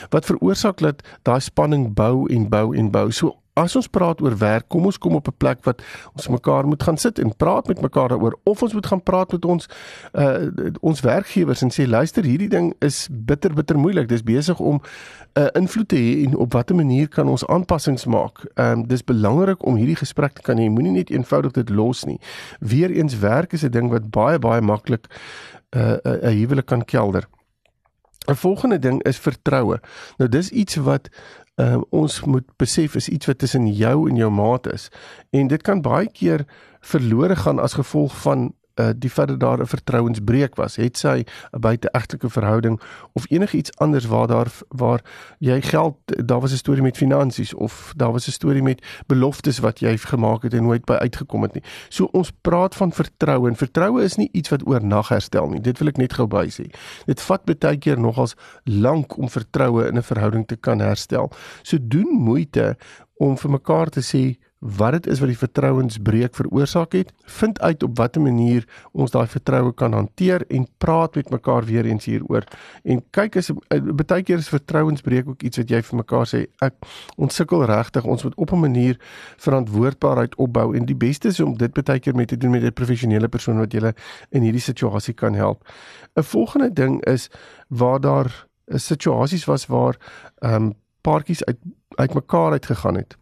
wat 0.09 0.25
veroorsaak 0.25 0.81
dat 0.81 1.05
daai 1.21 1.39
spanning 1.39 1.93
bou 1.93 2.25
en 2.33 2.49
bou 2.49 2.73
en 2.73 2.89
bou. 2.89 3.11
So 3.11 3.37
as 3.53 3.75
ons 3.75 3.87
praat 3.87 4.21
oor 4.21 4.35
werk, 4.37 4.67
kom 4.71 4.85
ons 4.85 4.97
kom 4.97 5.15
op 5.15 5.27
'n 5.27 5.37
plek 5.37 5.63
wat 5.63 5.81
ons 6.15 6.27
mekaar 6.27 6.65
moet 6.65 6.83
gaan 6.83 6.97
sit 6.97 7.19
en 7.19 7.35
praat 7.35 7.67
met 7.67 7.81
mekaar 7.81 8.09
daaroor 8.09 8.39
of 8.43 8.61
ons 8.61 8.73
moet 8.73 8.85
gaan 8.85 9.03
praat 9.03 9.31
met 9.31 9.45
ons 9.45 9.67
uh 10.13 10.49
ons 10.81 10.99
werkgewers 10.99 11.61
en 11.61 11.69
sê 11.69 11.87
luister, 11.87 12.23
hierdie 12.23 12.49
ding 12.49 12.73
is 12.79 13.07
bitter 13.11 13.53
bitter 13.53 13.77
moeilik. 13.77 14.07
Dis 14.07 14.23
besig 14.23 14.59
om 14.59 14.81
'n 15.35 15.41
uh, 15.41 15.47
invloed 15.53 15.87
te 15.87 15.95
hê 15.95 16.23
en 16.25 16.35
op 16.35 16.53
watter 16.53 16.75
manier 16.75 17.07
kan 17.07 17.27
ons 17.27 17.45
aanpassings 17.47 18.05
maak? 18.05 18.45
Ehm 18.55 18.79
um, 18.79 18.87
dis 18.87 19.03
belangrik 19.03 19.65
om 19.65 19.75
hierdie 19.75 19.95
gesprek 19.95 20.33
te 20.33 20.41
kan 20.41 20.57
hê. 20.57 20.69
Moenie 20.69 20.91
net 20.91 21.09
eenvoudig 21.09 21.51
dit 21.51 21.69
los 21.69 22.03
nie. 22.03 22.19
Weereens 22.59 23.19
werk 23.19 23.53
is 23.53 23.63
'n 23.63 23.71
ding 23.71 23.89
wat 23.89 24.09
baie 24.09 24.39
baie 24.39 24.61
maklik 24.61 25.07
'n 25.07 25.79
uh, 25.79 25.97
'n 26.03 26.25
uh, 26.25 26.31
huwelik 26.39 26.65
kan 26.65 26.85
kelder. 26.85 27.27
'n 28.27 28.35
Volgende 28.35 28.79
ding 28.79 29.03
is 29.03 29.17
vertroue. 29.17 29.79
Nou 30.17 30.29
dis 30.29 30.49
iets 30.49 30.75
wat 30.75 31.09
um, 31.61 31.85
ons 31.89 32.21
moet 32.25 32.47
besef 32.57 32.95
is 32.95 33.09
iets 33.09 33.29
wat 33.29 33.37
tussen 33.37 33.67
jou 33.73 34.09
en 34.09 34.15
jou 34.15 34.31
maat 34.31 34.67
is. 34.73 34.89
En 35.29 35.47
dit 35.47 35.61
kan 35.61 35.81
baie 35.81 36.09
keer 36.09 36.45
verlore 36.81 37.35
gaan 37.35 37.59
as 37.59 37.77
gevolg 37.77 38.15
van 38.23 38.51
uh, 38.81 38.89
die 38.95 39.09
feit 39.09 39.27
dat 39.27 39.39
daar 39.39 39.59
'n 39.59 39.65
vertrouensbreuk 39.65 40.55
was, 40.55 40.75
het 40.75 40.97
sy 40.97 41.23
'n 41.51 41.59
buiteegtelike 41.59 42.29
verhouding 42.29 42.81
of 43.13 43.25
enigiets 43.29 43.77
anders 43.77 44.05
waar 44.05 44.27
daar 44.27 44.51
waar 44.67 45.01
jy 45.39 45.61
geld 45.61 45.95
daar 46.05 46.39
was 46.39 46.51
'n 46.51 46.57
storie 46.57 46.81
met 46.81 46.97
finansies 46.97 47.53
of 47.53 47.93
daar 47.95 48.11
was 48.11 48.27
'n 48.27 48.31
storie 48.31 48.63
met 48.63 49.03
beloftes 49.07 49.59
wat 49.59 49.79
jy 49.79 49.97
gemaak 49.97 50.43
het 50.43 50.53
en 50.53 50.63
nooit 50.63 50.85
by 50.85 50.93
uitgekom 50.93 51.41
het 51.41 51.53
nie. 51.53 51.63
So 51.89 52.07
ons 52.11 52.31
praat 52.41 52.75
van 52.75 52.91
vertroue 52.91 53.49
en 53.49 53.55
vertroue 53.55 54.03
is 54.03 54.15
nie 54.15 54.29
iets 54.31 54.49
wat 54.49 54.67
oornag 54.67 55.07
herstel 55.07 55.47
nie. 55.47 55.61
Dit 55.61 55.77
wil 55.77 55.87
ek 55.87 55.97
net 55.97 56.13
gou 56.13 56.27
by 56.27 56.47
sê. 56.49 56.65
Dit 57.05 57.21
vat 57.21 57.45
baie 57.45 57.77
keer 57.77 57.99
nogals 57.99 58.35
lank 58.63 59.17
om 59.17 59.29
vertroue 59.29 59.87
in 59.87 59.97
'n 59.97 60.03
verhouding 60.03 60.47
te 60.47 60.55
kan 60.55 60.79
herstel. 60.79 61.31
So 61.61 61.77
doen 61.81 62.07
moeite 62.07 62.77
om 63.17 63.37
vir 63.37 63.51
mekaar 63.51 63.89
te 63.89 64.01
sê 64.01 64.37
wat 64.61 64.91
dit 64.91 65.07
is 65.07 65.19
wat 65.19 65.31
die 65.31 65.37
vertrouensbreuk 65.37 66.35
veroorsaak 66.37 66.93
het, 66.93 67.09
vind 67.25 67.59
uit 67.61 67.83
op 67.83 67.97
watter 67.97 68.21
manier 68.21 68.65
ons 68.93 69.11
daai 69.11 69.25
vertroue 69.27 69.73
kan 69.73 69.93
hanteer 69.97 70.45
en 70.53 70.67
praat 70.77 71.15
met 71.17 71.31
mekaar 71.33 71.65
weer 71.65 71.85
eens 71.89 72.05
hieroor. 72.05 72.45
En 72.83 73.01
kyk 73.09 73.39
as 73.41 73.49
eh, 73.49 73.79
baie 73.81 74.21
keer 74.23 74.37
is 74.37 74.51
vertrouensbreuk 74.53 75.31
ook 75.33 75.41
iets 75.41 75.57
wat 75.57 75.73
jy 75.73 75.81
vir 75.87 75.97
mekaar 76.03 76.29
sê, 76.29 76.43
ek 76.61 76.77
ons 77.17 77.35
sukkel 77.41 77.65
regtig, 77.65 78.05
ons 78.05 78.23
moet 78.23 78.37
op 78.37 78.53
'n 78.53 78.59
manier 78.59 78.99
verantwoordbaarheid 79.41 80.35
opbou 80.35 80.75
en 80.77 80.85
die 80.85 80.95
beste 80.95 81.27
is 81.27 81.39
om 81.39 81.57
dit 81.57 81.73
baie 81.73 81.99
keer 81.99 82.15
met 82.15 82.27
te 82.27 82.37
doen 82.37 82.51
met 82.51 82.63
'n 82.63 82.73
professionele 82.73 83.27
persoon 83.27 83.57
wat 83.57 83.71
julle 83.71 83.95
in 84.29 84.41
hierdie 84.41 84.61
situasie 84.61 85.13
kan 85.13 85.33
help. 85.33 85.65
'n 86.15 86.23
Volgende 86.23 86.73
ding 86.73 87.03
is 87.05 87.29
waar 87.67 87.99
daar 87.99 88.47
eh, 88.67 88.77
situasies 88.77 89.45
was 89.45 89.65
waar 89.65 89.97
ehm 90.39 90.53
um, 90.53 90.73
paartjies 91.01 91.43
uit 91.45 91.57
uitmekaar 91.97 92.51
uitgegaan 92.51 92.95
het 92.95 93.17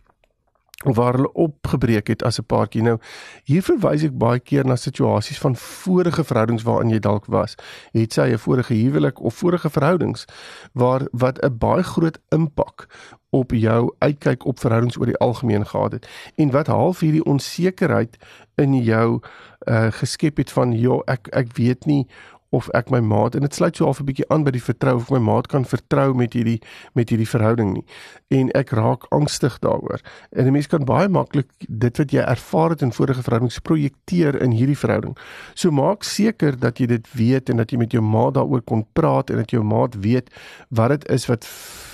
waar 0.86 1.14
hulle 1.14 1.34
opgebreek 1.34 2.08
het 2.08 2.24
as 2.24 2.40
'n 2.40 2.46
paartjie. 2.46 2.82
Nou 2.82 2.98
hier 3.44 3.62
verwys 3.62 4.04
ek 4.04 4.18
baie 4.18 4.40
keer 4.40 4.66
na 4.66 4.76
situasies 4.76 5.40
van 5.40 5.56
vorige 5.56 6.24
verhoudings 6.24 6.64
waarin 6.64 6.90
jy 6.90 7.00
dalk 7.00 7.26
was. 7.26 7.56
Het 7.92 8.14
sy 8.14 8.32
'n 8.32 8.38
vorige 8.38 8.74
huwelik 8.74 9.20
of 9.20 9.36
vorige 9.36 9.70
verhoudings 9.70 10.26
waar 10.74 11.08
wat 11.12 11.38
'n 11.44 11.58
baie 11.58 11.84
groot 11.84 12.20
impak 12.30 12.88
op 13.30 13.52
jou 13.52 13.96
uitkyk 13.98 14.46
op 14.46 14.60
verhoudings 14.60 14.98
oor 14.98 15.06
die 15.06 15.18
algemeen 15.18 15.66
gehad 15.66 15.92
het 15.92 16.08
en 16.36 16.52
wat 16.52 16.68
half 16.68 17.00
hierdie 17.00 17.26
onsekerheid 17.26 18.18
in 18.56 18.84
jou 18.84 19.22
uh 19.68 19.92
geskep 19.92 20.38
het 20.38 20.52
van 20.52 20.72
ja 20.72 21.02
ek 21.06 21.28
ek 21.28 21.58
weet 21.58 21.86
nie 21.86 22.08
of 22.52 22.70
ek 22.74 22.90
my 22.90 23.00
maat 23.00 23.36
en 23.36 23.46
dit 23.46 23.54
sluit 23.54 23.76
so 23.76 23.86
half 23.86 24.00
'n 24.00 24.06
bietjie 24.06 24.30
aan 24.30 24.44
by 24.44 24.52
die 24.52 24.64
vertrou 24.64 24.96
of 24.96 25.10
my 25.12 25.20
maat 25.20 25.48
kan 25.48 25.66
vertrou 25.66 26.14
met 26.14 26.34
hierdie 26.34 26.62
met 26.96 27.10
hierdie 27.10 27.30
verhouding 27.30 27.74
nie. 27.74 27.86
En 28.30 28.52
ek 28.52 28.70
raak 28.70 29.06
angstig 29.12 29.60
daaroor 29.60 30.02
en 30.32 30.46
'n 30.46 30.52
mens 30.52 30.68
kan 30.68 30.86
baie 30.86 31.08
maklik 31.08 31.50
dit 31.68 31.98
wat 31.98 32.12
jy 32.12 32.22
ervaar 32.22 32.70
het 32.70 32.82
in 32.82 32.92
vorige 32.92 33.24
verhoudings 33.24 33.60
projekteer 33.60 34.42
in 34.42 34.52
hierdie 34.52 34.78
verhouding. 34.78 35.18
So 35.54 35.72
maak 35.72 36.04
seker 36.04 36.60
dat 36.60 36.80
jy 36.80 36.86
dit 36.86 37.08
weet 37.14 37.50
en 37.50 37.58
dat 37.58 37.72
jy 37.72 37.78
met 37.78 37.92
jou 37.92 38.02
maat 38.02 38.34
daaroor 38.34 38.62
kon 38.62 38.86
praat 38.94 39.30
en 39.30 39.36
dat 39.36 39.52
jou 39.52 39.64
maat 39.64 39.96
weet 39.96 40.30
wat 40.70 40.90
dit 40.90 41.10
is 41.10 41.26
wat 41.26 41.46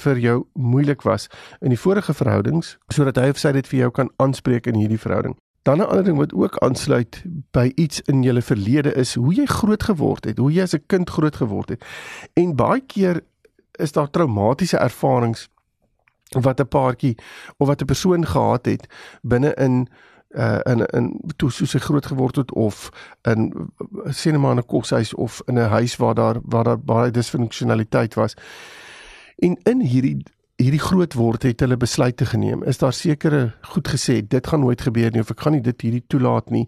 vir 0.05 0.19
jou 0.19 0.47
moeilik 0.53 1.01
was 1.01 1.27
in 1.61 1.69
die 1.69 1.79
vorige 1.79 2.13
verhoudings 2.13 2.77
sodat 2.93 3.17
hy 3.17 3.29
of 3.29 3.41
sy 3.41 3.51
dit 3.51 3.67
vir 3.67 3.79
jou 3.79 3.91
kan 3.91 4.09
aanspreek 4.17 4.67
in 4.67 4.75
hierdie 4.75 5.01
verhouding 5.01 5.35
Dan 5.65 5.77
'n 5.77 5.87
ander 5.87 6.03
ding 6.03 6.17
wat 6.17 6.33
ook 6.33 6.57
aansluit 6.57 7.23
by 7.51 7.71
iets 7.75 8.01
in 8.01 8.21
julle 8.23 8.41
verlede 8.41 8.93
is 8.93 9.13
hoe 9.13 9.33
jy 9.33 9.45
groot 9.45 9.83
geword 9.83 10.25
het, 10.25 10.37
hoe 10.37 10.51
jy 10.51 10.61
as 10.61 10.75
'n 10.75 10.83
kind 10.85 11.09
groot 11.09 11.35
geword 11.35 11.69
het. 11.69 11.85
En 12.33 12.55
baie 12.55 12.81
keer 12.81 13.23
is 13.71 13.91
daar 13.91 14.09
traumatiese 14.09 14.77
ervarings 14.77 15.49
wat 16.29 16.59
'n 16.59 16.67
paartjie 16.67 17.17
of 17.57 17.67
wat 17.67 17.81
'n 17.81 17.85
persoon 17.85 18.25
gehad 18.25 18.65
het 18.65 18.87
binne 19.21 19.53
in 19.53 19.87
uh 20.29 20.59
in 20.63 20.85
in 20.85 21.21
toe 21.35 21.51
soos 21.51 21.73
hy 21.73 21.79
groot 21.79 22.05
geword 22.05 22.35
het 22.35 22.53
of 22.53 22.89
in 23.21 23.69
sinema 24.05 24.51
in 24.51 24.57
'n 24.57 24.65
koshuis 24.65 25.13
of 25.13 25.41
in 25.45 25.57
'n 25.57 25.69
huis 25.69 25.95
waar 25.95 26.15
daar 26.15 26.37
waar 26.43 26.63
daar 26.63 26.79
baie 26.79 27.11
disfunksionaliteit 27.11 28.13
was. 28.13 28.33
En 29.35 29.57
in 29.63 29.81
hierdie 29.81 30.23
hierdie 30.61 30.79
groot 30.79 31.13
word 31.19 31.43
het 31.43 31.59
hulle 31.63 31.77
besluite 31.77 32.25
geneem. 32.25 32.63
Is 32.63 32.79
daar 32.79 32.93
sekere 32.95 33.53
goed 33.73 33.89
gesê 33.91 34.21
dit 34.23 34.47
gaan 34.47 34.63
nooit 34.63 34.81
gebeur 34.81 35.11
nie 35.11 35.23
of 35.23 35.31
ek 35.33 35.43
gaan 35.43 35.57
nie 35.57 35.63
dit 35.63 35.81
hierdie 35.87 36.03
toelaat 36.07 36.51
nie. 36.53 36.65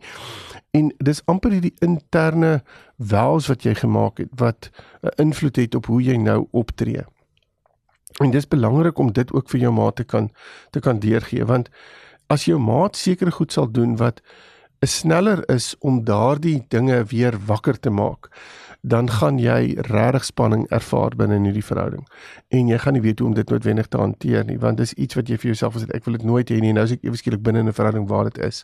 En 0.75 0.89
dis 1.03 1.21
amper 1.31 1.55
hierdie 1.55 1.75
interne 1.85 2.61
vows 2.97 3.47
wat 3.47 3.63
jy 3.63 3.77
gemaak 3.79 4.19
het 4.23 4.33
wat 4.35 4.69
'n 5.03 5.27
invloed 5.27 5.55
het 5.55 5.75
op 5.75 5.85
hoe 5.85 6.01
jy 6.01 6.17
nou 6.17 6.47
optree. 6.51 7.05
En 8.19 8.31
dis 8.31 8.47
belangrik 8.47 8.97
om 8.97 9.11
dit 9.13 9.31
ook 9.33 9.49
vir 9.49 9.59
jou 9.59 9.73
maat 9.73 9.95
te 9.95 10.03
kan 10.03 10.29
te 10.71 10.79
kan 10.79 10.99
deurgee 10.99 11.45
want 11.45 11.69
as 12.27 12.45
jou 12.45 12.59
maat 12.59 12.95
sekere 12.95 13.31
goed 13.31 13.51
sal 13.51 13.71
doen 13.71 13.95
wat 13.97 14.21
is 14.79 14.97
sneller 14.99 15.43
is 15.49 15.75
om 15.79 16.03
daardie 16.05 16.65
dinge 16.69 17.03
weer 17.09 17.37
wakker 17.45 17.79
te 17.79 17.89
maak 17.89 18.29
dan 18.81 19.09
gaan 19.09 19.39
jy 19.39 19.75
regtig 19.89 20.25
spanning 20.25 20.65
ervaar 20.69 21.15
binne 21.17 21.35
in 21.35 21.47
hierdie 21.49 21.65
verhouding. 21.65 22.05
En 22.53 22.69
jy 22.71 22.77
gaan 22.79 22.95
nie 22.95 23.03
weet 23.03 23.19
hoe 23.19 23.27
om 23.27 23.35
dit 23.35 23.49
noodwendig 23.49 23.89
te 23.91 23.99
hanteer 23.99 24.45
nie, 24.47 24.59
want 24.59 24.77
dis 24.77 24.93
iets 24.93 25.17
wat 25.17 25.29
jy 25.29 25.39
vir 25.41 25.51
jouself 25.51 25.79
sê 25.81 25.89
ek 25.95 26.05
wil 26.07 26.17
dit 26.19 26.27
nooit 26.27 26.53
hê 26.53 26.61
nie. 26.63 26.73
Nou 26.75 26.85
as 26.87 26.95
ek 26.95 27.03
ewe 27.07 27.19
skielik 27.19 27.43
binne 27.43 27.65
in 27.65 27.67
'n 27.67 27.75
verhouding 27.75 28.07
waar 28.07 28.29
dit 28.29 28.37
is. 28.45 28.63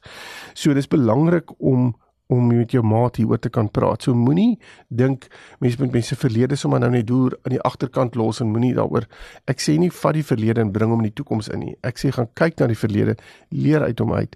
So 0.53 0.73
dis 0.73 0.87
belangrik 0.87 1.51
om 1.59 1.95
om 2.27 2.47
met 2.47 2.71
jou 2.71 2.83
maat 2.83 3.15
hieroor 3.15 3.39
te 3.39 3.49
kan 3.49 3.69
praat. 3.69 4.01
So 4.01 4.15
moenie 4.15 4.59
dink 4.87 5.27
mense 5.59 5.81
met 5.81 5.91
mense 5.91 6.15
verlede 6.15 6.55
sommer 6.55 6.79
nou 6.79 6.89
net 6.89 7.07
deur 7.07 7.37
aan 7.43 7.51
die 7.51 7.61
agterkant 7.61 8.15
los 8.15 8.39
en 8.39 8.47
moenie 8.47 8.73
daaroor. 8.73 9.05
Ek 9.45 9.59
sê 9.59 9.77
nie 9.77 9.91
vat 9.91 10.13
die 10.13 10.23
verlede 10.23 10.61
en 10.61 10.71
bring 10.71 10.89
hom 10.89 11.03
in 11.03 11.11
die 11.11 11.13
toekoms 11.13 11.49
in 11.49 11.59
nie. 11.59 11.75
Ek 11.83 11.97
sê 11.97 12.11
gaan 12.11 12.29
kyk 12.33 12.59
na 12.59 12.67
die 12.67 12.79
verlede, 12.79 13.17
leer 13.49 13.83
uit 13.83 13.99
hom 13.99 14.13
uit 14.13 14.35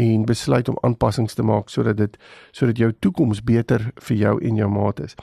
en 0.00 0.24
besluit 0.24 0.68
om 0.68 0.78
aanpassings 0.80 1.34
te 1.34 1.44
maak 1.44 1.68
sodat 1.68 1.96
dit 2.00 2.18
sodat 2.56 2.78
jou 2.80 2.90
toekoms 2.98 3.44
beter 3.44 3.90
vir 4.08 4.16
jou 4.16 4.34
en 4.40 4.60
jou 4.62 4.68
maat 4.72 5.00
is. 5.04 5.14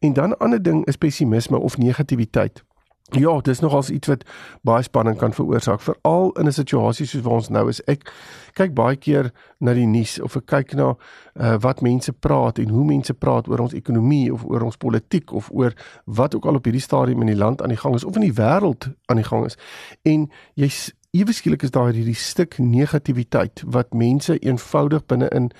En 0.00 0.12
dan 0.12 0.30
'n 0.30 0.40
ander 0.44 0.62
ding 0.62 0.86
is 0.86 0.96
pessimisme 0.96 1.58
of 1.58 1.78
negativiteit. 1.78 2.64
Ja, 3.12 3.40
dis 3.40 3.60
nogals 3.60 3.90
iets 3.90 4.08
wat 4.08 4.22
baie 4.64 4.82
spanning 4.82 5.18
kan 5.20 5.34
veroorsaak, 5.36 5.80
veral 5.80 6.30
in 6.40 6.46
'n 6.46 6.52
situasie 6.52 7.06
soos 7.06 7.22
waar 7.22 7.34
ons 7.34 7.48
nou 7.48 7.68
is. 7.68 7.84
Ek 7.84 8.12
kyk 8.52 8.74
baie 8.74 8.96
keer 8.96 9.32
na 9.58 9.74
die 9.74 9.86
nuus 9.86 10.20
of 10.20 10.36
ek 10.36 10.46
kyk 10.46 10.72
na 10.72 10.94
uh, 11.34 11.56
wat 11.60 11.80
mense 11.80 12.12
praat 12.12 12.58
en 12.58 12.68
hoe 12.68 12.84
mense 12.84 13.14
praat 13.14 13.48
oor 13.48 13.58
ons 13.58 13.72
ekonomie 13.72 14.32
of 14.32 14.44
oor 14.44 14.62
ons 14.62 14.76
politiek 14.76 15.32
of 15.32 15.50
oor 15.52 15.72
wat 16.04 16.34
ook 16.34 16.46
al 16.46 16.54
op 16.54 16.64
hierdie 16.64 16.80
stadium 16.80 17.20
in 17.20 17.26
die 17.26 17.36
land 17.36 17.62
aan 17.62 17.68
die 17.68 17.76
gang 17.76 17.94
is 17.94 18.04
of 18.04 18.16
in 18.16 18.22
die 18.22 18.32
wêreld 18.32 18.88
aan 19.06 19.16
die 19.16 19.28
gang 19.28 19.44
is. 19.44 19.58
En 20.02 20.30
jy 20.54 20.68
ewe 21.12 21.32
skielik 21.36 21.60
is 21.66 21.70
daar 21.74 21.90
hierdie 21.92 22.16
stuk 22.16 22.54
negativiteit 22.56 23.60
wat 23.74 23.90
mense 23.92 24.32
eenvoudig 24.40 25.02
binne 25.12 25.26
in 25.36 25.50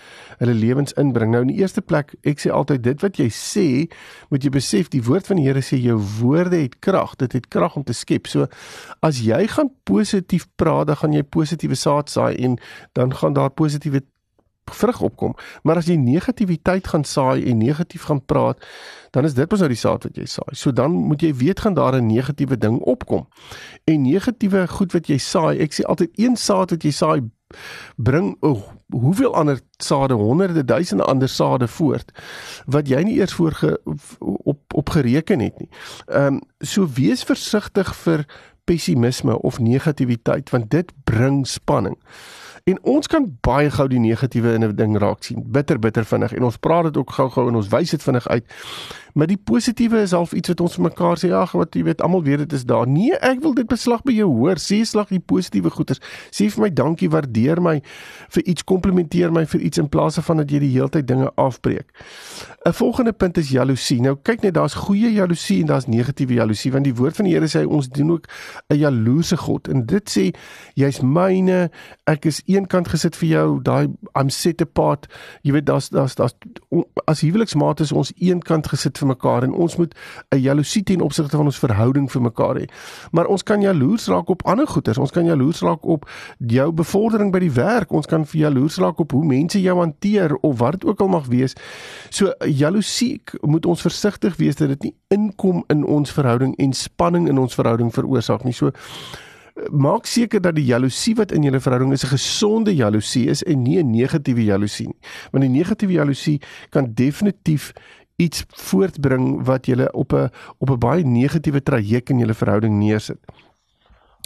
hulle 0.40 0.54
lewens 0.56 0.94
inbring. 0.96 1.34
Nou 1.34 1.42
in 1.44 1.50
die 1.52 1.58
eerste 1.60 1.82
plek, 1.84 2.14
ek 2.24 2.40
sê 2.40 2.48
altyd 2.56 2.80
dit 2.86 3.04
wat 3.04 3.20
jy 3.20 3.26
sê, 3.36 3.66
moet 4.32 4.46
jy 4.46 4.52
besef 4.54 4.88
die 4.94 5.02
woord 5.04 5.28
van 5.28 5.36
die 5.36 5.44
Here 5.44 5.60
sê 5.60 5.76
jou 5.76 5.98
woorde 6.22 6.56
het 6.62 6.78
krag. 6.80 7.18
Dit 7.20 7.36
het 7.36 7.50
krag 7.52 7.76
om 7.76 7.84
te 7.84 7.92
skep. 7.92 8.30
So 8.32 8.48
as 9.04 9.20
jy 9.20 9.42
gaan 9.52 9.68
positief 9.84 10.48
praat, 10.56 10.88
dan 10.88 11.02
gaan 11.02 11.18
jy 11.18 11.24
positiewe 11.28 11.76
saad 11.76 12.08
saai 12.08 12.32
en 12.40 12.56
dan 12.96 13.12
gaan 13.20 13.36
daar 13.36 13.52
positiewe 13.52 14.00
vrug 14.70 15.00
opkom. 15.00 15.34
Maar 15.62 15.76
as 15.76 15.86
jy 15.86 15.96
negativiteit 15.96 16.86
gaan 16.86 17.04
saai 17.04 17.44
en 17.50 17.58
negatief 17.58 18.02
gaan 18.02 18.24
praat, 18.24 18.62
dan 19.10 19.24
is 19.24 19.34
dit 19.34 19.50
mos 19.50 19.60
nou 19.60 19.68
die 19.68 19.80
saad 19.80 20.06
wat 20.06 20.16
jy 20.16 20.26
saai. 20.26 20.54
So 20.56 20.72
dan 20.72 20.92
moet 20.92 21.22
jy 21.22 21.34
weet 21.34 21.60
gaan 21.60 21.74
daar 21.74 21.96
'n 21.96 22.06
negatiewe 22.06 22.58
ding 22.58 22.80
opkom. 22.80 23.28
En 23.84 24.02
negatiewe 24.02 24.66
goed 24.68 24.92
wat 24.92 25.06
jy 25.06 25.18
saai, 25.18 25.58
ek 25.58 25.72
sê 25.72 25.82
altyd 25.84 26.10
een 26.14 26.36
saad 26.36 26.70
wat 26.70 26.82
jy 26.82 26.90
saai 26.90 27.20
bring 27.96 28.36
oh, 28.40 28.62
hoeveel 28.90 29.34
ander 29.34 29.60
sade, 29.76 30.14
honderde 30.14 30.64
duisende 30.64 31.04
ander 31.04 31.28
sade 31.28 31.68
voort 31.68 32.12
wat 32.66 32.88
jy 32.88 33.02
nie 33.02 33.18
eers 33.18 33.32
voor 33.32 33.52
ge, 33.52 33.80
op 34.18 34.74
op 34.74 34.88
gereken 34.88 35.40
het 35.40 35.58
nie. 35.58 35.68
Ehm 36.06 36.34
um, 36.34 36.40
so 36.58 36.88
wees 36.94 37.24
versigtig 37.24 37.94
vir 37.96 38.26
pessimisme 38.64 39.38
of 39.38 39.58
negativiteit 39.58 40.50
want 40.50 40.70
dit 40.70 40.92
bring 41.04 41.46
spanning. 41.46 41.98
En 42.64 42.78
ons 42.82 43.06
kan 43.06 43.26
baie 43.40 43.70
gou 43.70 43.88
die 43.90 43.98
negatiewe 43.98 44.52
in 44.54 44.64
'n 44.64 44.76
ding 44.76 44.98
raak 44.98 45.22
sien. 45.24 45.42
Bitter 45.46 45.78
bitter 45.78 46.04
vinnig 46.04 46.32
en 46.32 46.42
ons 46.42 46.56
praat 46.56 46.84
dit 46.84 46.96
ook 46.96 47.10
gou-gou 47.10 47.48
en 47.48 47.54
ons 47.54 47.68
wys 47.68 47.90
dit 47.90 48.02
vinnig 48.02 48.28
uit. 48.28 48.44
Maar 49.12 49.26
die 49.26 49.36
positiewe 49.36 50.00
is 50.00 50.12
half 50.16 50.32
iets 50.32 50.48
wat 50.48 50.60
ons 50.60 50.74
vir 50.78 50.86
mekaar 50.88 51.20
sê, 51.20 51.32
ag 51.36 51.52
wat 51.58 51.76
jy 51.76 51.84
weet, 51.84 52.00
almal 52.04 52.22
weet 52.24 52.44
dit 52.44 52.52
is 52.56 52.64
daar. 52.68 52.86
Nee, 52.88 53.12
ek 53.20 53.42
wil 53.44 53.54
dit 53.54 53.68
beslag 53.68 54.02
by 54.06 54.14
jou 54.16 54.28
hoor. 54.30 54.60
Sê 54.62 54.80
slag 54.88 55.12
die 55.12 55.20
positiewe 55.20 55.70
goeders. 55.70 56.00
Sê 56.32 56.48
vir 56.52 56.66
my 56.66 56.70
dankie, 56.72 57.10
waardeer 57.12 57.60
my 57.60 57.78
vir 58.32 58.42
iets, 58.48 58.64
komplimenteer 58.64 59.32
my 59.34 59.44
vir 59.46 59.60
iets 59.68 59.82
in 59.82 59.90
plaas 59.92 60.20
van 60.22 60.42
dat 60.42 60.50
jy 60.52 60.62
die 60.64 60.72
hele 60.76 60.88
tyd 60.92 61.08
dinge 61.08 61.30
afbreek. 61.40 61.88
'n 62.64 62.72
Volgende 62.72 63.12
punt 63.12 63.38
is 63.38 63.50
jaloesie. 63.50 64.00
Nou 64.00 64.16
kyk 64.22 64.42
net, 64.42 64.54
daar's 64.54 64.74
goeie 64.74 65.12
jaloesie 65.12 65.60
en 65.60 65.66
daar's 65.66 65.86
negatiewe 65.86 66.34
jaloesie 66.34 66.72
want 66.72 66.84
die 66.84 66.94
woord 66.94 67.16
van 67.16 67.26
die 67.26 67.34
Here 67.34 67.48
sê 67.48 67.64
ons 67.66 67.88
doen 67.88 68.10
ook 68.12 68.26
'n 68.70 68.76
jaloese 68.78 69.36
God. 69.36 69.68
En 69.68 69.86
dit 69.86 70.10
sê 70.10 70.30
jy's 70.74 71.00
myne, 71.00 71.70
ek 72.06 72.26
is 72.26 72.42
eenkant 72.46 72.88
gesit 72.88 73.16
vir 73.16 73.28
jou, 73.28 73.62
daai 73.62 73.88
I'm 74.14 74.30
set 74.30 74.60
apart. 74.60 75.06
Jy 75.42 75.52
weet 75.52 75.66
daar's 75.66 75.88
daar's 75.88 76.14
daar's 76.14 76.34
as 77.06 77.20
huweliksmaat 77.20 77.80
is 77.80 77.92
ons 77.92 78.12
eenkant 78.16 78.66
gesit 78.66 78.98
vir 79.02 79.10
mekaar 79.10 79.46
en 79.46 79.52
ons 79.52 79.76
moet 79.76 79.94
'n 80.30 80.40
jaloesie 80.40 80.82
ten 80.82 81.00
opsigte 81.00 81.36
van 81.36 81.46
ons 81.46 81.58
verhouding 81.58 82.10
vir 82.10 82.22
mekaar 82.22 82.56
hê. 82.56 82.66
Maar 83.12 83.26
ons 83.26 83.42
kan 83.42 83.60
jaloers 83.60 84.06
raak 84.06 84.28
op 84.28 84.42
ander 84.46 84.66
goeders. 84.66 84.98
Ons 84.98 85.10
kan 85.10 85.24
jaloers 85.24 85.60
raak 85.60 85.84
op 85.84 86.08
jou 86.38 86.72
bevordering 86.72 87.32
by 87.32 87.38
die 87.38 87.52
werk. 87.52 87.92
Ons 87.92 88.06
kan 88.06 88.26
vir 88.26 88.40
jaloers 88.40 88.78
raak 88.78 88.98
op 88.98 89.12
hoe 89.12 89.24
mense 89.24 89.60
jou 89.60 89.78
hanteer 89.78 90.36
of 90.42 90.58
wat 90.58 90.72
dit 90.72 90.84
ook 90.84 91.00
al 91.00 91.08
mag 91.08 91.26
wees. 91.26 91.54
So 92.10 92.32
jaloesie 92.46 93.22
moet 93.40 93.66
ons 93.66 93.80
versigtig 93.80 94.36
wees 94.36 94.56
dat 94.56 94.68
dit 94.68 94.82
nie 94.82 94.94
inkom 95.08 95.64
in 95.68 95.84
ons 95.84 96.12
verhouding 96.12 96.56
en 96.56 96.72
spanning 96.72 97.28
in 97.28 97.38
ons 97.38 97.54
verhouding 97.54 97.92
veroorsaak 97.92 98.44
nie. 98.44 98.52
So 98.52 98.70
maak 99.70 100.06
seker 100.08 100.40
dat 100.40 100.56
die 100.56 100.64
jaloesie 100.64 101.14
wat 101.18 101.32
in 101.32 101.44
julle 101.46 101.60
verhouding 101.60 101.92
is 101.92 102.04
'n 102.04 102.14
gesonde 102.16 102.74
jaloesie 102.74 103.28
is 103.28 103.42
en 103.42 103.62
nie 103.62 103.78
'n 103.78 103.90
negatiewe 103.90 104.44
jaloesie 104.44 104.86
nie. 104.86 105.00
Want 105.30 105.44
die 105.44 105.58
negatiewe 105.58 105.92
jaloesie 105.92 106.40
kan 106.70 106.92
definitief 106.94 107.72
iets 108.22 108.44
voortbring 108.48 109.44
wat 109.46 109.66
julle 109.66 109.88
op 109.92 110.12
'n 110.12 110.30
op 110.58 110.70
'n 110.70 110.78
baie 110.78 111.04
negatiewe 111.04 111.62
traject 111.62 112.10
in 112.10 112.18
julle 112.18 112.34
verhouding 112.34 112.78
neersit. 112.78 113.18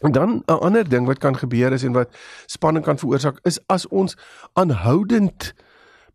En 0.04 0.12
dan 0.12 0.42
'n 0.46 0.60
ander 0.60 0.88
ding 0.88 1.06
wat 1.06 1.18
kan 1.18 1.36
gebeur 1.36 1.72
is 1.72 1.82
en 1.82 1.92
wat 1.92 2.08
spanning 2.46 2.84
kan 2.84 2.98
veroorsaak 2.98 3.38
is 3.42 3.58
as 3.66 3.88
ons 3.88 4.16
aanhoudend 4.52 5.54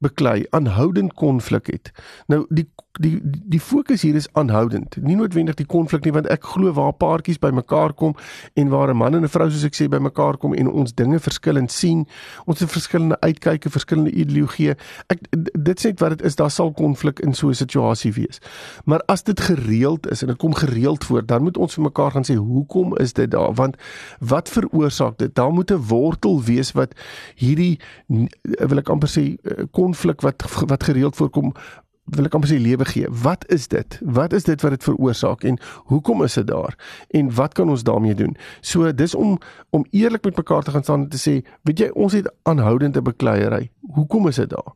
beklei, 0.02 0.46
aanhoudend 0.50 1.14
konflik 1.14 1.68
het. 1.72 1.92
Nou 2.28 2.46
die 2.50 2.68
die 3.00 3.20
die 3.24 3.60
fokus 3.60 4.02
hier 4.04 4.16
is 4.16 4.28
aanhoudend. 4.36 4.98
Nie 5.00 5.16
noodwendig 5.16 5.56
die 5.56 5.66
konflik 5.66 6.04
nie 6.04 6.12
want 6.12 6.28
ek 6.34 6.44
glo 6.54 6.74
waar 6.76 6.92
paartjies 7.00 7.40
bymekaar 7.40 7.94
kom 7.96 8.16
en 8.60 8.70
waar 8.70 8.92
'n 8.92 8.98
man 8.98 9.16
en 9.16 9.24
'n 9.24 9.32
vrou 9.32 9.50
soos 9.50 9.64
ek 9.64 9.76
sê 9.76 9.88
bymekaar 9.88 10.38
kom 10.38 10.54
en 10.54 10.68
ons 10.68 10.94
dinge 10.94 11.20
verskillend 11.20 11.72
sien, 11.72 12.08
ons 12.46 12.60
het 12.60 12.72
verskillende 12.72 13.18
uitkyke, 13.20 13.70
verskillende 13.70 14.12
ideologieë. 14.12 14.76
Ek 15.08 15.20
dit 15.64 15.86
sê 15.86 15.94
wat 16.00 16.10
dit 16.10 16.22
is, 16.22 16.36
daar 16.36 16.52
sal 16.52 16.72
konflik 16.72 17.20
in 17.20 17.34
so 17.34 17.48
'n 17.48 17.54
situasie 17.54 18.14
wees. 18.14 18.40
Maar 18.86 19.02
as 19.08 19.24
dit 19.24 19.40
gereeld 19.40 20.12
is 20.12 20.22
en 20.22 20.28
dit 20.28 20.38
kom 20.38 20.54
gereeld 20.54 21.04
voor, 21.04 21.26
dan 21.26 21.44
moet 21.44 21.58
ons 21.58 21.74
vir 21.74 21.84
mekaar 21.84 22.12
gaan 22.12 22.26
sê 22.26 22.36
hoekom 22.36 22.98
is 22.98 23.14
dit 23.14 23.32
daar? 23.32 23.54
Want 23.54 23.76
wat 24.20 24.50
veroorsaak 24.50 25.18
dit? 25.18 25.36
Daar 25.36 25.52
moet 25.54 25.72
'n 25.72 25.88
wortel 25.88 26.44
wees 26.44 26.72
wat 26.72 26.94
hierdie 27.36 27.80
wil 28.68 28.78
ek 28.78 28.90
amper 28.90 29.10
sê 29.10 29.38
eh, 29.44 29.64
konflik 29.92 30.22
wat 30.22 30.44
wat 30.68 30.84
gereeld 30.84 31.16
voorkom 31.16 31.54
wil 32.12 32.28
ek 32.28 32.34
amper 32.36 32.50
sê 32.50 32.58
lewe 32.60 32.86
gee. 32.90 33.08
Wat 33.24 33.46
is 33.54 33.68
dit? 33.72 34.00
Wat 34.02 34.34
is 34.34 34.44
dit 34.44 34.62
wat 34.62 34.74
dit 34.76 34.84
veroorsaak 34.84 35.44
en 35.48 35.60
hoekom 35.92 36.24
is 36.26 36.36
dit 36.40 36.48
daar? 36.48 36.76
En 37.16 37.30
wat 37.36 37.54
kan 37.54 37.70
ons 37.70 37.84
daarmee 37.88 38.16
doen? 38.16 38.36
So 38.62 38.92
dis 38.92 39.16
om 39.16 39.38
om 39.70 39.86
eerlik 39.92 40.24
met 40.24 40.36
mekaar 40.36 40.64
te 40.64 40.72
gaan 40.72 40.84
staan 40.84 41.06
en 41.06 41.10
te 41.10 41.22
sê, 41.22 41.40
weet 41.64 41.80
jy, 41.80 41.90
ons 41.94 42.14
het 42.14 42.28
aanhoudende 42.44 43.02
bekleierery. 43.02 43.72
Hoekom 43.96 44.28
is 44.28 44.42
dit 44.42 44.50
daar? 44.50 44.74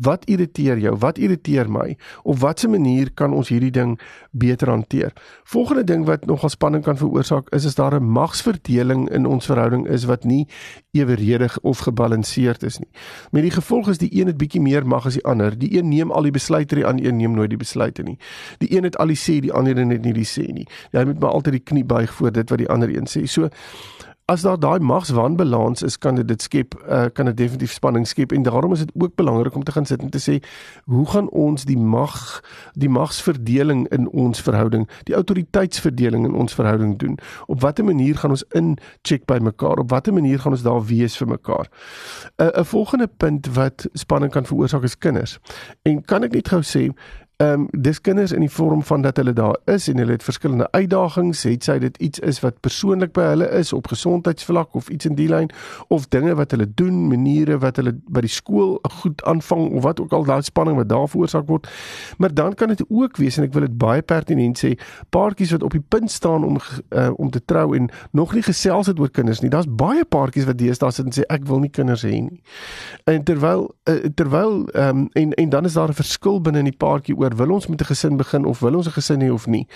Wat 0.00 0.24
irriteer 0.24 0.78
jou? 0.80 0.94
Wat 0.96 1.18
irriteer 1.18 1.68
my? 1.70 1.96
Op 2.22 2.38
watter 2.40 2.70
manier 2.70 3.10
kan 3.14 3.34
ons 3.36 3.50
hierdie 3.52 3.72
ding 3.74 3.98
beter 4.30 4.70
hanteer? 4.72 5.12
Volgende 5.44 5.84
ding 5.84 6.06
wat 6.08 6.24
nogal 6.26 6.48
spanning 6.48 6.84
kan 6.84 6.96
veroorsaak 6.96 7.50
is 7.54 7.66
as 7.66 7.74
daar 7.74 8.00
'n 8.00 8.04
magsverdeling 8.04 9.10
in 9.10 9.26
ons 9.26 9.46
verhouding 9.46 9.86
is 9.88 10.04
wat 10.04 10.24
nie 10.24 10.46
eweredig 10.90 11.58
of 11.60 11.78
gebalanseerd 11.78 12.62
is 12.62 12.78
nie. 12.78 12.88
Met 13.30 13.42
die 13.42 13.50
gevolg 13.50 13.88
is 13.88 13.98
die 13.98 14.20
een 14.20 14.26
het 14.26 14.36
bietjie 14.36 14.60
meer 14.60 14.86
mag 14.86 15.06
as 15.06 15.14
die 15.14 15.24
ander. 15.24 15.58
Die 15.58 15.76
een 15.78 15.88
neem 15.88 16.10
al 16.10 16.22
die 16.22 16.30
besluite, 16.30 16.74
die 16.74 16.86
ander 16.86 17.06
een 17.06 17.16
neem 17.16 17.34
nooit 17.34 17.50
die 17.50 17.58
besluite 17.58 18.02
nie. 18.02 18.18
Die 18.58 18.76
een 18.76 18.84
het 18.84 18.96
al 18.96 19.06
die 19.06 19.16
sê, 19.16 19.40
die 19.40 19.52
ander 19.52 19.78
een 19.78 19.90
het 19.90 20.04
nie 20.04 20.12
die 20.12 20.24
sê 20.24 20.52
nie. 20.52 20.66
Jy 20.90 21.04
moet 21.04 21.20
maar 21.20 21.30
altyd 21.30 21.52
die 21.52 21.64
knie 21.64 21.84
buig 21.84 22.14
voor 22.14 22.32
dit 22.32 22.50
wat 22.50 22.58
die 22.58 22.68
ander 22.68 22.88
een 22.88 23.06
sê. 23.06 23.26
So 23.26 23.48
as 24.30 24.44
daar 24.46 24.58
daai 24.58 24.78
magswanbalans 24.78 25.82
is, 25.82 25.98
kan 25.98 26.14
dit 26.14 26.28
dit 26.28 26.42
skep, 26.42 26.74
uh, 26.86 27.08
kan 27.12 27.26
dit 27.26 27.36
definitief 27.36 27.72
spanning 27.72 28.06
skep 28.06 28.32
en 28.32 28.42
daarom 28.46 28.72
is 28.72 28.84
dit 28.84 28.90
ook 28.94 29.14
belangrik 29.18 29.54
om 29.54 29.64
te 29.66 29.72
gaan 29.72 29.86
sit 29.86 30.02
en 30.02 30.10
te 30.10 30.20
sê, 30.22 30.38
hoe 30.84 31.06
gaan 31.10 31.30
ons 31.30 31.64
die 31.66 31.78
mag, 31.78 32.42
die 32.78 32.88
magsverdeling 32.88 33.88
in 33.90 34.06
ons 34.08 34.42
verhouding, 34.46 34.86
die 35.10 35.16
autoriteitsverdeling 35.18 36.28
in 36.28 36.34
ons 36.34 36.54
verhouding 36.54 36.94
doen? 36.98 37.18
Op 37.46 37.60
watter 37.60 37.84
manier 37.84 38.18
gaan 38.22 38.36
ons 38.36 38.46
in 38.54 38.76
check 39.02 39.26
by 39.26 39.40
mekaar? 39.42 39.82
Op 39.82 39.90
watter 39.90 40.14
manier 40.14 40.38
gaan 40.38 40.54
ons 40.54 40.62
daar 40.66 40.84
wees 40.86 41.18
vir 41.18 41.34
mekaar? 41.34 41.66
'n 42.38 42.44
uh, 42.44 42.60
'n 42.60 42.64
volgende 42.64 43.08
punt 43.16 43.54
wat 43.54 43.88
spanning 43.92 44.32
kan 44.32 44.46
veroorsaak 44.46 44.82
is 44.82 44.98
kinders. 44.98 45.38
En 45.82 46.04
kan 46.04 46.22
ek 46.22 46.32
net 46.32 46.48
gou 46.48 46.62
sê, 46.62 46.94
Ehm 47.40 47.60
um, 47.60 47.68
dis 47.70 48.00
kinders 48.00 48.32
in 48.32 48.40
die 48.40 48.50
vorm 48.50 48.82
van 48.82 49.00
dat 49.02 49.16
hulle 49.16 49.32
daar 49.32 49.56
is 49.64 49.88
en 49.88 49.96
hulle 49.96 50.12
het 50.12 50.22
verskillende 50.22 50.66
uitdagings, 50.70 51.42
het 51.42 51.64
sy 51.64 51.78
dit 51.80 51.96
iets 51.96 52.18
is 52.18 52.40
wat 52.44 52.58
persoonlik 52.60 53.14
by 53.16 53.22
hulle 53.30 53.46
is 53.56 53.70
op 53.72 53.86
gesondheidsvlak 53.88 54.74
of 54.76 54.90
iets 54.92 55.08
in 55.08 55.14
die 55.16 55.28
lyn 55.28 55.48
of 55.88 56.04
dinge 56.12 56.34
wat 56.36 56.50
hulle 56.52 56.66
doen, 56.74 57.06
maniere 57.08 57.56
wat 57.62 57.80
hulle 57.80 57.94
by 58.12 58.20
die 58.26 58.32
skool 58.32 58.76
goed 59.00 59.24
aanvang 59.24 59.70
of 59.70 59.86
wat 59.86 60.02
ook 60.04 60.12
al 60.12 60.28
daai 60.28 60.42
spanning 60.44 60.76
wat 60.76 60.90
daar 60.90 61.08
veroorsaak 61.08 61.46
word. 61.48 61.68
Maar 62.18 62.34
dan 62.34 62.54
kan 62.54 62.68
dit 62.68 62.82
ook 62.88 63.16
wees 63.16 63.40
en 63.40 63.48
ek 63.48 63.56
wil 63.56 63.64
dit 63.64 63.78
baie 63.78 64.02
pertinent 64.02 64.60
sê, 64.60 64.74
paartjies 65.08 65.56
wat 65.56 65.64
op 65.64 65.72
die 65.72 65.84
punt 65.96 66.12
staan 66.12 66.44
om 66.44 66.60
uh, 66.60 67.08
om 67.16 67.30
te 67.30 67.40
trou 67.44 67.72
en 67.76 67.88
nog 68.12 68.36
nie 68.36 68.44
gesels 68.44 68.92
het 68.92 69.00
oor 69.00 69.08
kinders 69.10 69.40
nie. 69.40 69.48
Daar's 69.48 69.70
baie 69.70 70.04
paartjies 70.04 70.44
wat 70.44 70.60
deesdae 70.60 70.92
sit 70.92 71.08
en 71.08 71.16
sê 71.16 71.24
ek 71.32 71.48
wil 71.48 71.64
nie 71.64 71.72
kinders 71.72 72.04
hê 72.04 72.20
nie. 72.20 72.44
En 73.08 73.24
terwyl 73.24 73.70
uh, 73.88 74.12
terwyl 74.14 74.66
ehm 74.76 75.06
um, 75.06 75.08
en 75.16 75.32
en 75.40 75.56
dan 75.56 75.64
is 75.64 75.80
daar 75.80 75.88
'n 75.88 76.02
verskil 76.04 76.40
binne 76.44 76.58
in 76.58 76.68
die 76.68 76.76
paartjie 76.76 77.16
oor 77.16 77.29
wil 77.34 77.50
ons 77.50 77.66
met 77.66 77.80
'n 77.80 77.84
gesin 77.84 78.16
begin 78.16 78.44
of 78.44 78.60
wil 78.60 78.74
ons 78.74 78.86
'n 78.86 78.98
gesin 78.98 79.20
hê 79.20 79.30
of 79.32 79.46
nie. 79.46 79.66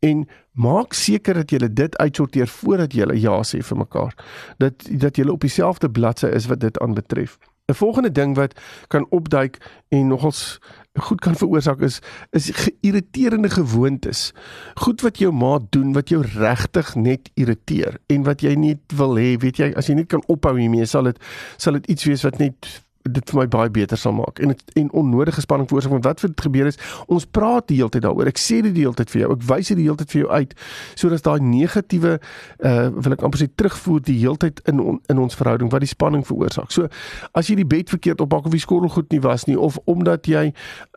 En 0.00 0.28
maak 0.52 0.92
seker 0.92 1.34
dat 1.34 1.50
jy 1.50 1.58
dit 1.72 1.96
uitsorteer 1.96 2.48
voordat 2.48 2.92
jy 2.92 3.06
ja 3.14 3.42
sê 3.42 3.62
vir 3.62 3.76
mekaar. 3.76 4.14
Dat 4.58 4.74
dat 4.90 5.16
jy 5.16 5.28
op 5.28 5.40
dieselfde 5.40 5.90
bladsy 5.90 6.26
is 6.26 6.46
wat 6.46 6.60
dit 6.60 6.78
aanbetref. 6.78 7.38
'n 7.66 7.74
Volgende 7.74 8.12
ding 8.12 8.34
wat 8.36 8.60
kan 8.88 9.06
opduik 9.10 9.58
en 9.88 10.06
nogals 10.06 10.58
goed 10.92 11.20
kan 11.20 11.34
veroorsaak 11.34 11.80
is 11.80 12.00
is 12.30 12.50
geïrriterende 12.50 13.50
gewoontes. 13.50 14.32
Goed 14.74 15.00
wat 15.00 15.18
jou 15.18 15.32
maat 15.32 15.62
doen 15.70 15.92
wat 15.92 16.08
jou 16.08 16.22
regtig 16.26 16.94
net 16.94 17.30
irriteer 17.34 18.00
en 18.06 18.22
wat 18.22 18.40
jy 18.40 18.54
nie 18.54 18.78
wil 18.94 19.16
hê, 19.16 19.36
weet 19.38 19.56
jy, 19.56 19.72
as 19.76 19.86
jy 19.86 19.94
nie 19.94 20.06
kan 20.06 20.22
ophou 20.26 20.58
hiermee, 20.58 20.86
sal 20.86 21.08
dit 21.08 21.18
sal 21.56 21.72
dit 21.72 21.86
iets 21.86 22.04
wees 22.04 22.22
wat 22.22 22.38
net 22.38 22.82
dit 23.02 23.30
vir 23.30 23.40
my 23.40 23.46
baie 23.50 23.70
beter 23.70 23.98
sal 23.98 24.12
maak. 24.12 24.38
En 24.38 24.48
het, 24.54 24.62
en 24.78 24.90
onnodige 24.92 25.40
spanning 25.40 25.68
veroorsaak 25.68 25.92
want 25.92 26.04
wat 26.04 26.20
vir 26.20 26.32
dit 26.32 26.44
gebeur 26.46 26.70
is 26.70 26.78
ons 27.06 27.26
praat 27.26 27.66
die 27.68 27.78
hele 27.80 27.90
tyd 27.90 28.04
daaroor. 28.06 28.30
Ek 28.30 28.40
sê 28.40 28.60
dit 28.62 28.74
die 28.74 28.84
hele 28.84 28.96
tyd 28.98 29.10
vir 29.10 29.24
jou. 29.24 29.32
Ek 29.36 29.46
wys 29.50 29.72
dit 29.72 29.80
die 29.80 29.86
hele 29.88 29.98
tyd 30.00 30.12
vir 30.14 30.20
jou 30.22 30.30
uit. 30.30 30.54
Sodat 30.94 31.26
daai 31.26 31.40
negatiewe 31.44 32.18
uh 32.18 32.88
wil 32.92 33.14
ek 33.16 33.24
amper 33.26 33.42
sê 33.42 33.48
terugvoer 33.56 34.02
die 34.06 34.18
hele 34.20 34.38
tyd 34.40 34.60
in 34.70 34.80
on, 34.80 35.00
in 35.10 35.18
ons 35.22 35.36
verhouding 35.38 35.70
wat 35.72 35.84
die 35.84 35.90
spanning 35.90 36.24
veroorsaak. 36.26 36.70
So 36.74 36.88
as 37.38 37.50
jy 37.50 37.58
die 37.62 37.68
bed 37.68 37.90
verkeerd 37.92 38.22
oppak 38.24 38.46
of 38.46 38.54
die 38.54 38.62
skottel 38.62 38.92
goed 38.92 39.10
nie 39.12 39.20
was 39.24 39.46
nie 39.48 39.58
of 39.58 39.78
omdat 39.90 40.28
jy 40.30 40.50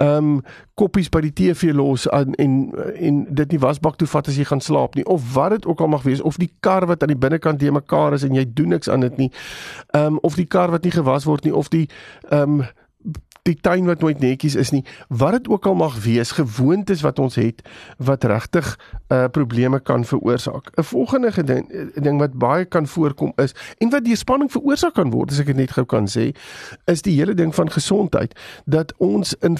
um 0.03 0.39
koppies 0.75 1.07
by 1.11 1.21
die 1.23 1.31
TV 1.31 1.71
los 1.75 2.05
en 2.11 2.35
en, 2.41 2.55
en 2.99 3.21
dit 3.35 3.55
nie 3.55 3.59
wasbak 3.63 3.95
toe 3.99 4.07
vat 4.11 4.27
as 4.27 4.37
jy 4.39 4.45
gaan 4.49 4.61
slaap 4.63 4.97
nie 4.99 5.05
of 5.11 5.23
wat 5.35 5.55
dit 5.55 5.67
ook 5.71 5.81
al 5.81 5.91
mag 5.93 6.03
wees 6.03 6.21
of 6.21 6.39
die 6.41 6.51
kar 6.59 6.85
wat 6.89 7.03
aan 7.03 7.13
die 7.13 7.19
binnekant 7.19 7.59
te 7.59 7.71
mekaar 7.71 8.17
is 8.17 8.25
en 8.27 8.35
jy 8.35 8.43
doen 8.57 8.75
niks 8.75 8.91
aan 8.91 9.05
dit 9.07 9.17
nie 9.17 9.29
um 9.95 10.19
of 10.27 10.35
die 10.35 10.47
kar 10.57 10.73
wat 10.75 10.83
nie 10.83 10.91
gewas 10.91 11.27
word 11.29 11.47
nie 11.47 11.55
of 11.55 11.71
die 11.71 11.85
ehm 12.31 12.59
um, 12.61 12.65
die 13.45 13.57
tuin 13.61 13.85
wat 13.85 14.01
nooit 14.01 14.19
netjies 14.19 14.55
is 14.57 14.71
nie 14.73 14.81
wat 15.07 15.35
dit 15.37 15.47
ook 15.53 15.67
al 15.69 15.75
mag 15.77 15.99
wees 16.01 16.31
gewoontes 16.33 17.03
wat 17.05 17.19
ons 17.21 17.35
het 17.37 17.61
wat 17.97 18.25
regtig 18.25 18.71
uh 19.13 19.27
probleme 19.29 19.79
kan 19.79 20.05
veroorsaak. 20.05 20.71
'n 20.75 20.83
volgende 20.83 21.31
geding, 21.31 21.91
ding 21.93 22.19
wat 22.19 22.33
baie 22.33 22.65
kan 22.65 22.87
voorkom 22.87 23.33
is 23.35 23.53
en 23.77 23.89
wat 23.89 24.03
die 24.05 24.15
spanning 24.15 24.51
veroorsaak 24.51 24.93
kan 24.93 25.11
word 25.11 25.31
as 25.31 25.39
ek 25.39 25.45
dit 25.45 25.55
net 25.55 25.71
gou 25.71 25.85
kan 25.85 26.07
sê 26.07 26.33
is 26.85 27.01
die 27.01 27.13
hele 27.17 27.33
ding 27.33 27.55
van 27.55 27.69
gesondheid. 27.71 28.33
Dat 28.65 28.93
ons 28.97 29.35
in 29.39 29.57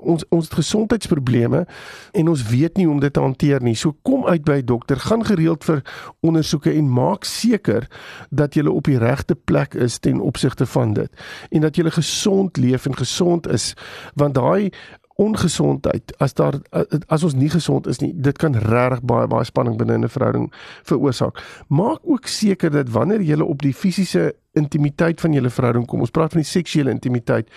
ons 0.00 0.24
ons 0.28 0.48
gesondheidsprobleme 0.48 1.66
en 2.12 2.28
ons 2.28 2.48
weet 2.48 2.76
nie 2.76 2.84
hoe 2.86 2.94
om 2.94 3.00
dit 3.00 3.12
te 3.12 3.20
hanteer 3.20 3.62
nie. 3.62 3.74
So 3.74 3.96
kom 4.02 4.26
uit 4.26 4.44
by 4.44 4.56
'n 4.62 4.64
dokter 4.64 4.96
gaan 4.96 5.24
gereeld 5.24 5.64
vir 5.64 5.82
ondersoeke 6.20 6.72
en 6.72 6.92
maak 6.92 7.24
seker 7.24 7.88
dat 8.30 8.54
jy 8.54 8.66
op 8.66 8.84
die 8.84 8.98
regte 8.98 9.34
plek 9.34 9.74
is 9.74 9.98
ten 9.98 10.20
opsigte 10.20 10.66
van 10.66 10.92
dit. 10.92 11.10
En 11.50 11.60
dat 11.60 11.76
jy 11.76 11.90
gesond 11.90 12.56
leef 12.56 12.86
en 12.86 12.96
gesond 12.96 13.25
gesond 13.26 13.48
is 13.48 13.74
want 14.14 14.34
daai 14.34 14.70
ongesondheid 15.16 16.12
as 16.18 16.34
daar 16.34 16.60
as 17.08 17.22
ons 17.24 17.34
nie 17.34 17.48
gesond 17.48 17.86
is 17.86 18.00
nie 18.00 18.12
dit 18.14 18.36
kan 18.38 18.54
regtig 18.54 19.00
baie 19.02 19.26
baie 19.26 19.44
spanning 19.44 19.78
binne 19.78 19.98
'n 19.98 20.08
verhouding 20.08 20.52
veroorsaak. 20.84 21.40
Maak 21.68 22.00
ook 22.04 22.26
seker 22.26 22.70
dat 22.70 22.88
wanneer 22.88 23.22
jy 23.22 23.40
op 23.40 23.62
die 23.62 23.74
fisiese 23.74 24.34
intimiteit 24.56 25.20
van 25.20 25.34
julle 25.36 25.50
verhouding 25.52 25.86
kom. 25.86 26.02
Ons 26.04 26.12
praat 26.14 26.34
van 26.34 26.42
die 26.42 26.48
seksuele 26.48 26.92
intimiteit 26.94 27.50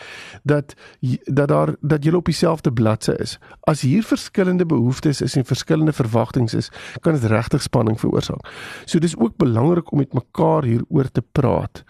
dat 0.44 0.76
dat 1.26 1.48
daar 1.50 1.74
dat 1.80 2.04
julle 2.04 2.20
op 2.20 2.28
dieselfde 2.30 2.72
bladsy 2.74 3.16
is. 3.24 3.38
As 3.70 3.82
hier 3.82 4.04
verskillende 4.04 4.66
behoeftes 4.66 5.22
is 5.22 5.36
en 5.40 5.46
verskillende 5.46 5.94
verwagtinge 5.96 6.58
is, 6.58 6.70
kan 7.02 7.16
dit 7.16 7.24
regtig 7.32 7.64
spanning 7.64 8.00
veroorsaak. 8.00 8.46
So 8.86 9.00
dis 9.00 9.18
ook 9.18 9.38
belangrik 9.38 9.92
om 9.92 10.04
met 10.04 10.14
mekaar 10.14 10.68
hieroor 10.68 11.12
te 11.12 11.22
praat. 11.22 11.84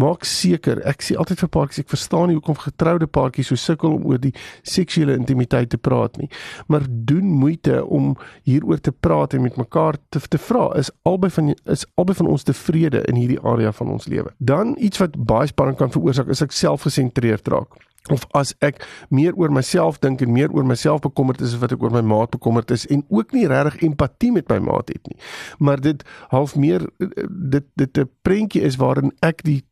Maak 0.00 0.24
seker, 0.28 0.80
ek 0.88 1.04
sê 1.04 1.16
altyd 1.20 1.44
vir 1.44 1.52
paartjies, 1.56 1.84
ek 1.84 1.92
verstaan 1.92 2.30
nie 2.30 2.38
hoekom 2.38 2.58
getroude 2.64 3.06
paartjies 3.06 3.52
so 3.52 3.60
sukkel 3.60 3.96
om 3.98 4.08
oor 4.10 4.20
die 4.20 4.32
seksuele 4.62 5.16
intimiteit 5.18 5.70
te 5.70 5.78
praat 5.78 6.16
nie, 6.20 6.30
maar 6.68 6.86
doen 6.88 7.28
moeite 7.28 7.82
om 7.84 8.14
hieroor 8.48 8.80
te 8.80 8.92
praat 8.92 9.34
en 9.34 9.44
met 9.44 9.56
mekaar 9.60 9.98
te 10.10 10.22
te 10.28 10.38
vra, 10.40 10.70
is 10.78 10.90
albei 11.04 11.30
van 11.30 11.52
is 11.70 11.84
albei 12.00 12.16
van 12.16 12.30
ons 12.32 12.46
tevrede 12.48 13.02
in 13.10 13.18
hierdie 13.18 13.40
area 13.44 13.72
van 13.76 13.90
ons 13.94 14.06
lewe 14.10 14.32
dan 14.38 14.53
iets 14.76 15.00
wat 15.02 15.16
baie 15.16 15.46
spanning 15.50 15.76
kan 15.80 15.92
veroorsaak 15.94 16.30
is 16.32 16.42
ek 16.44 16.52
selfgesentreerd 16.52 17.48
raak. 17.48 17.76
Of 18.12 18.26
as 18.36 18.52
ek 18.60 18.82
meer 19.08 19.32
oor 19.40 19.52
myself 19.52 19.96
dink 20.04 20.20
en 20.20 20.32
meer 20.32 20.52
oor 20.52 20.66
myself 20.68 21.00
bekommerd 21.06 21.40
is 21.40 21.54
as 21.56 21.60
wat 21.62 21.72
ek 21.72 21.82
oor 21.82 21.94
my 21.94 22.02
maat 22.04 22.34
bekommerd 22.34 22.70
is 22.74 22.84
en 22.92 23.04
ook 23.08 23.32
nie 23.32 23.46
regtig 23.48 23.86
empatie 23.88 24.32
met 24.32 24.50
my 24.52 24.58
maat 24.66 24.92
het 24.92 25.08
nie. 25.08 25.16
Maar 25.58 25.80
dit 25.80 26.04
half 26.28 26.52
meer 26.56 26.84
dit 26.98 27.64
dit 27.80 27.98
'n 27.98 28.10
prentjie 28.22 28.62
is 28.62 28.76
waarin 28.76 29.12
ek 29.22 29.42
die 29.42 29.62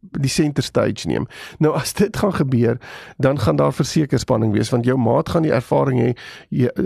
die 0.00 0.30
center 0.30 0.62
stage 0.62 1.08
neem. 1.08 1.26
Nou 1.58 1.74
as 1.76 1.92
dit 1.92 2.16
gaan 2.16 2.32
gebeur, 2.34 2.78
dan 3.16 3.38
gaan 3.38 3.56
daar 3.56 3.72
verseker 3.72 4.18
spanning 4.18 4.52
wees 4.52 4.70
want 4.72 4.84
jou 4.84 4.96
maat 4.98 5.28
gaan 5.28 5.44
die 5.44 5.52
ervaring 5.52 6.00
hê 6.00 6.10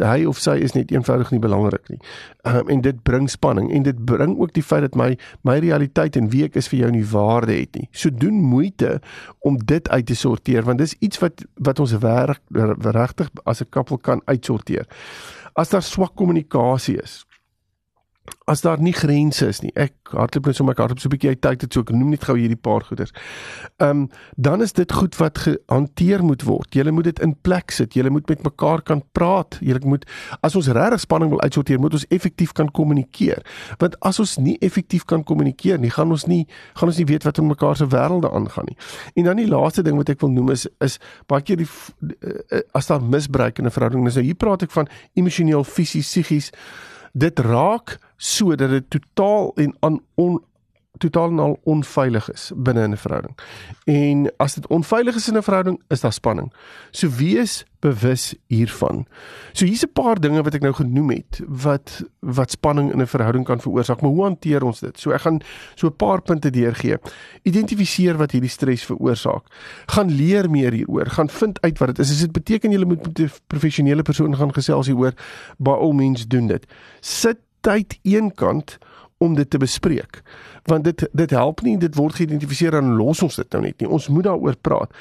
hy 0.03 0.25
of 0.27 0.41
sy 0.43 0.57
is 0.67 0.75
net 0.75 0.91
eenvoudig 0.91 1.31
nie 1.31 1.43
belangrik 1.43 1.87
nie. 1.93 2.01
Um, 2.43 2.69
en 2.69 2.83
dit 2.85 3.03
bring 3.07 3.29
spanning 3.31 3.71
en 3.73 3.87
dit 3.87 4.05
bring 4.05 4.35
ook 4.41 4.55
die 4.57 4.65
feit 4.67 4.83
dat 4.89 4.99
my 4.99 5.15
my 5.47 5.59
realiteit 5.63 6.19
en 6.19 6.31
wie 6.35 6.45
ek 6.49 6.59
is 6.59 6.69
vir 6.73 6.85
jou 6.85 6.91
nie 6.97 7.05
waarde 7.13 7.55
het 7.55 7.79
nie. 7.79 7.89
So 7.93 8.11
doen 8.11 8.43
moeite 8.43 8.99
om 9.47 9.59
dit 9.63 9.89
uit 9.89 10.07
te 10.07 10.19
sorteer 10.19 10.67
want 10.67 10.83
dis 10.83 10.97
iets 10.99 11.23
wat 11.23 11.47
wat 11.55 11.81
ons 11.81 11.95
werk 12.03 12.43
regtig 12.51 13.31
as 13.45 13.63
'n 13.63 13.71
koppel 13.71 13.99
kan 13.99 14.21
uitsorteer. 14.25 14.87
As 15.55 15.71
daar 15.71 15.83
swak 15.83 16.15
kommunikasie 16.15 16.99
is, 17.03 17.25
as 18.45 18.61
daar 18.61 18.81
nie 18.81 18.93
grense 18.93 19.47
is 19.47 19.61
nie. 19.65 19.71
Ek 19.77 20.13
hardloop 20.13 20.49
net 20.49 20.57
so 20.59 20.65
my 20.65 20.75
hardloop 20.77 21.01
so 21.01 21.09
'n 21.09 21.15
bietjie 21.17 21.31
uit 21.33 21.41
tyd 21.41 21.63
het 21.65 21.73
so 21.73 21.81
ek 21.81 21.91
noem 21.91 22.11
net 22.11 22.25
gou 22.25 22.37
hierdie 22.37 22.61
paar 22.61 22.85
goeders. 22.85 23.13
Ehm 23.81 23.91
um, 23.91 24.09
dan 24.37 24.63
is 24.63 24.73
dit 24.73 24.93
goed 24.93 25.17
wat 25.17 25.39
gehanteer 25.39 26.25
moet 26.25 26.43
word. 26.43 26.75
Jy 26.75 26.91
moet 26.91 27.05
dit 27.05 27.21
in 27.21 27.35
plek 27.41 27.71
sit. 27.71 27.95
Jy 27.95 28.09
moet 28.09 28.29
met 28.29 28.43
mekaar 28.43 28.83
kan 28.83 29.03
praat. 29.13 29.59
Jy 29.61 29.79
moet 29.85 30.05
as 30.43 30.57
ons 30.57 30.69
regtig 30.69 31.01
spanning 31.01 31.31
wil 31.31 31.41
uitsorteer, 31.41 31.81
moet 31.81 31.93
ons 31.93 32.07
effektief 32.09 32.53
kan 32.53 32.71
kommunikeer. 32.71 33.45
Want 33.79 34.01
as 34.01 34.21
ons 34.21 34.37
nie 34.37 34.59
effektief 34.61 35.05
kan 35.05 35.25
kommunikeer 35.25 35.79
nie, 35.79 35.91
gaan 35.91 36.11
ons 36.11 36.27
nie 36.27 36.47
gaan 36.75 36.89
ons 36.89 36.99
nie 36.99 37.07
weet 37.07 37.25
wat 37.25 37.39
in 37.39 37.47
mekaar 37.47 37.77
se 37.77 37.87
wêrelde 37.87 38.31
aangaan 38.31 38.65
nie. 38.69 38.77
En 39.15 39.25
dan 39.25 39.37
die 39.37 39.49
laaste 39.49 39.83
ding 39.83 39.97
wat 39.97 40.09
ek 40.09 40.21
wil 40.21 40.31
noem 40.31 40.51
is 40.51 40.67
is 40.81 40.99
baie 41.27 41.43
keer 41.43 41.57
die 41.57 41.69
uh, 41.69 42.61
as 42.73 42.87
daar 42.87 43.03
misbruik 43.03 43.59
in 43.59 43.67
'n 43.67 43.71
verhouding 43.71 44.07
is. 44.07 44.15
Nou 44.15 44.25
hier 44.25 44.35
praat 44.35 44.63
ek 44.63 44.71
van 44.71 44.89
emosioneel, 45.15 45.65
fisies, 45.65 46.09
psigies 46.09 46.53
dit 47.15 47.39
raak 47.39 47.99
sodat 48.25 48.71
dit 48.71 48.91
totaal 48.91 49.53
en 49.55 49.77
aan 49.81 50.01
on 50.15 50.43
totaal 50.99 51.31
en 51.31 51.39
al 51.39 51.59
onveilig 51.63 52.33
is 52.33 52.51
binne 52.57 52.89
'n 52.89 52.97
verhouding. 52.97 53.35
En 53.85 54.33
as 54.37 54.55
dit 54.55 54.67
onveilig 54.67 55.15
is 55.15 55.29
in 55.29 55.37
'n 55.37 55.43
verhouding, 55.43 55.83
is 55.89 56.01
daar 56.01 56.13
spanning. 56.13 56.53
So 56.91 57.09
wees 57.09 57.65
bewus 57.81 58.35
hiervan. 58.47 59.07
So 59.53 59.65
hier's 59.65 59.85
'n 59.85 59.93
paar 59.93 60.21
dinge 60.21 60.43
wat 60.43 60.55
ek 60.55 60.61
nou 60.61 60.75
genoem 60.75 61.11
het 61.11 61.43
wat 61.47 62.03
wat 62.19 62.51
spanning 62.51 62.93
in 62.93 63.01
'n 63.01 63.07
verhouding 63.07 63.45
kan 63.45 63.61
veroorsaak, 63.61 64.01
maar 64.01 64.11
hoe 64.11 64.23
hanteer 64.23 64.63
ons 64.63 64.81
dit? 64.81 65.01
So 65.01 65.11
ek 65.11 65.21
gaan 65.21 65.41
so 65.75 65.87
'n 65.87 65.97
paar 65.97 66.23
punte 66.23 66.51
deurgee. 66.51 66.99
Identifiseer 67.43 68.17
wat 68.17 68.31
hierdie 68.31 68.51
stres 68.51 68.85
veroorsaak. 68.85 69.45
Gaan 69.87 70.11
leer 70.11 70.51
meer 70.51 70.73
hieroor, 70.73 71.07
gaan 71.07 71.29
vind 71.29 71.61
uit 71.61 71.79
wat 71.79 71.89
dit 71.89 71.99
is. 71.99 72.11
As 72.11 72.21
dit 72.21 72.33
beteken 72.33 72.71
jy 72.71 72.85
moet 72.85 73.07
met 73.07 73.19
'n 73.19 73.31
professionele 73.47 74.03
persoon 74.03 74.37
gaan 74.37 74.53
gesels 74.53 74.87
hieroor, 74.87 75.13
by 75.59 75.71
al 75.71 75.93
means 75.93 76.27
doen 76.27 76.47
dit. 76.47 76.67
Sit 77.01 77.39
tyd 77.65 77.99
eenkant 78.03 78.79
om 79.25 79.35
dit 79.39 79.51
te 79.51 79.59
bespreek. 79.61 80.21
Want 80.65 80.85
dit 80.85 81.09
dit 81.13 81.31
help 81.31 81.63
nie 81.63 81.79
dit 81.79 81.95
word 81.95 82.15
geïdentifiseer 82.15 82.75
en 82.75 82.95
los 82.97 83.23
ons 83.23 83.37
dit 83.37 83.53
nou 83.53 83.63
net 83.63 83.81
nie. 83.81 83.89
Ons 83.89 84.09
moet 84.09 84.25
daaroor 84.25 84.57
praat. 84.61 84.95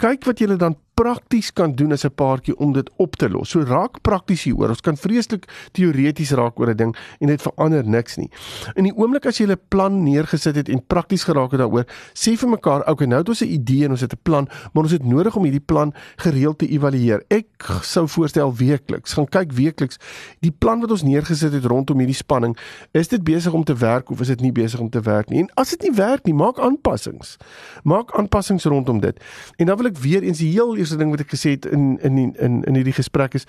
Kyk 0.00 0.24
wat 0.24 0.40
jy 0.40 0.56
dan 0.56 0.78
prakties 1.00 1.48
kan 1.52 1.72
doen 1.72 1.92
as 1.92 2.04
'n 2.04 2.14
paartjie 2.14 2.56
om 2.56 2.72
dit 2.72 2.90
op 2.96 3.16
te 3.16 3.28
los. 3.28 3.48
So 3.48 3.60
raak 3.60 4.00
prakties 4.00 4.42
hieroor. 4.42 4.68
Ons 4.68 4.80
kan 4.80 4.96
vreeslik 4.96 5.44
teoreties 5.72 6.30
raak 6.30 6.60
oor 6.60 6.70
'n 6.70 6.76
ding 6.76 6.96
en 7.20 7.26
dit 7.26 7.42
verander 7.42 7.88
niks 7.88 8.16
nie. 8.16 8.30
In 8.74 8.84
die 8.84 8.96
oomblik 8.96 9.26
as 9.26 9.38
jy 9.38 9.46
'n 9.46 9.60
plan 9.68 10.02
neergesit 10.02 10.56
het 10.56 10.68
en 10.68 10.86
prakties 10.86 11.24
geraak 11.24 11.50
het 11.50 11.60
daaroor, 11.60 11.86
sê 12.12 12.36
vir 12.36 12.48
mekaar, 12.48 12.88
okay, 12.88 13.06
nou 13.06 13.18
het 13.18 13.28
ons 13.28 13.40
'n 13.40 13.52
idee 13.52 13.84
en 13.84 13.90
ons 13.90 14.00
het 14.00 14.12
'n 14.12 14.20
plan, 14.22 14.48
maar 14.72 14.82
ons 14.82 14.92
het 14.92 15.04
nodig 15.04 15.36
om 15.36 15.42
hierdie 15.42 15.66
plan 15.66 15.94
gereeld 16.16 16.58
te 16.58 16.68
evalueer. 16.68 17.24
Ek 17.28 17.46
sou 17.82 18.08
voorstel 18.08 18.54
weekliks, 18.54 19.12
gaan 19.12 19.28
kyk 19.28 19.52
weekliks 19.52 19.96
die 20.40 20.52
plan 20.52 20.80
wat 20.80 20.90
ons 20.90 21.02
neergesit 21.02 21.52
het 21.52 21.64
rondom 21.64 21.98
hierdie 21.98 22.14
spanning, 22.14 22.56
is 22.92 23.08
dit 23.08 23.24
besig 23.24 23.52
om 23.52 23.64
te 23.64 23.74
werk 23.74 24.10
of 24.10 24.20
is 24.20 24.28
dit 24.28 24.40
nie 24.40 24.52
besig 24.52 24.80
om 24.80 24.90
te 24.90 25.00
werk 25.00 25.09
nie? 25.28 25.42
En 25.44 25.50
as 25.54 25.74
dit 25.74 25.88
nie 25.88 25.94
werk 25.98 26.24
nie, 26.24 26.34
maak 26.34 26.58
aanpassings. 26.58 27.36
Maak 27.82 28.14
aanpassings 28.18 28.64
rondom 28.64 29.00
dit. 29.00 29.18
En 29.56 29.66
dan 29.66 29.76
wil 29.76 29.90
ek 29.90 29.98
weer 29.98 30.22
eens 30.22 30.38
die 30.38 30.52
heel 30.52 30.76
eerste 30.76 30.96
ding 31.00 31.10
wat 31.10 31.24
ek 31.26 31.34
gesê 31.34 31.56
het 31.58 31.66
in 31.66 31.98
in 32.00 32.18
in 32.36 32.62
in 32.64 32.74
hierdie 32.74 32.96
gesprek 32.96 33.34
is 33.34 33.48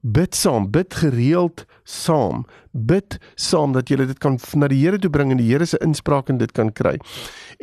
bid 0.00 0.34
saam, 0.34 0.70
bid 0.70 0.94
gereeld 0.94 1.64
saam. 1.86 2.44
Bid 2.76 3.16
saam 3.40 3.72
dat 3.72 3.88
jy 3.88 3.96
dit 4.02 4.18
kan 4.20 4.36
na 4.58 4.68
die 4.68 4.82
Here 4.82 4.98
toe 5.00 5.10
bring 5.10 5.30
en 5.32 5.38
die 5.40 5.48
Here 5.48 5.64
se 5.66 5.78
inspraak 5.80 6.28
in 6.28 6.38
dit 6.38 6.52
kan 6.52 6.72
kry. 6.74 6.96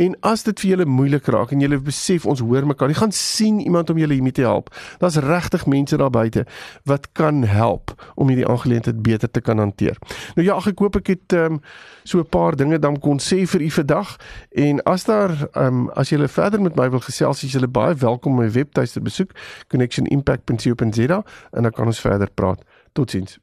En 0.02 0.16
as 0.26 0.46
dit 0.48 0.64
vir 0.64 0.72
julle 0.72 0.88
moeilik 0.90 1.28
raak 1.30 1.52
en 1.54 1.62
julle 1.62 1.78
besef 1.84 2.26
ons 2.26 2.42
hoor 2.42 2.66
mekaar, 2.66 2.90
jy 2.90 2.98
gaan 2.98 3.14
sien 3.14 3.60
iemand 3.62 3.92
om 3.94 4.00
julle 4.02 4.16
hiermee 4.18 4.34
te 4.34 4.46
help. 4.48 4.72
Daar's 5.04 5.20
regtig 5.22 5.68
mense 5.70 6.00
daar 6.00 6.14
buite 6.14 6.46
wat 6.90 7.12
kan 7.14 7.44
help 7.44 7.94
om 8.16 8.32
hierdie 8.32 8.48
aangeleentheid 8.48 9.04
beter 9.06 9.30
te 9.30 9.44
kan 9.44 9.62
hanteer. 9.62 10.00
Nou 10.38 10.48
ja, 10.48 10.58
ek 10.58 10.82
hoop 10.82 10.98
ek 11.04 11.14
het 11.14 11.38
um, 11.38 11.60
so 12.04 12.20
'n 12.20 12.30
paar 12.30 12.56
dinge 12.56 12.80
dan 12.80 13.00
kon 13.00 13.20
sê 13.20 13.46
vir 13.46 13.62
u 13.62 13.70
vandag 13.70 14.18
en 14.56 14.82
as 14.84 15.04
daar 15.04 15.50
um, 15.54 15.90
as 15.90 16.10
julle 16.10 16.28
verder 16.28 16.62
met 16.62 16.76
my 16.76 16.90
wil 16.90 17.04
gesels, 17.04 17.44
is 17.44 17.52
julle 17.52 17.68
baie 17.68 17.94
welkom 17.96 18.34
om 18.34 18.40
my 18.40 18.50
webtuiste 18.50 19.02
besoek 19.02 19.32
connectionimpact.co.za 19.68 21.24
en 21.52 21.64
dan 21.64 21.72
kan 21.72 21.86
ons 21.86 22.00
verder 22.00 22.30
praat. 22.34 22.64
Totsiens. 22.94 23.43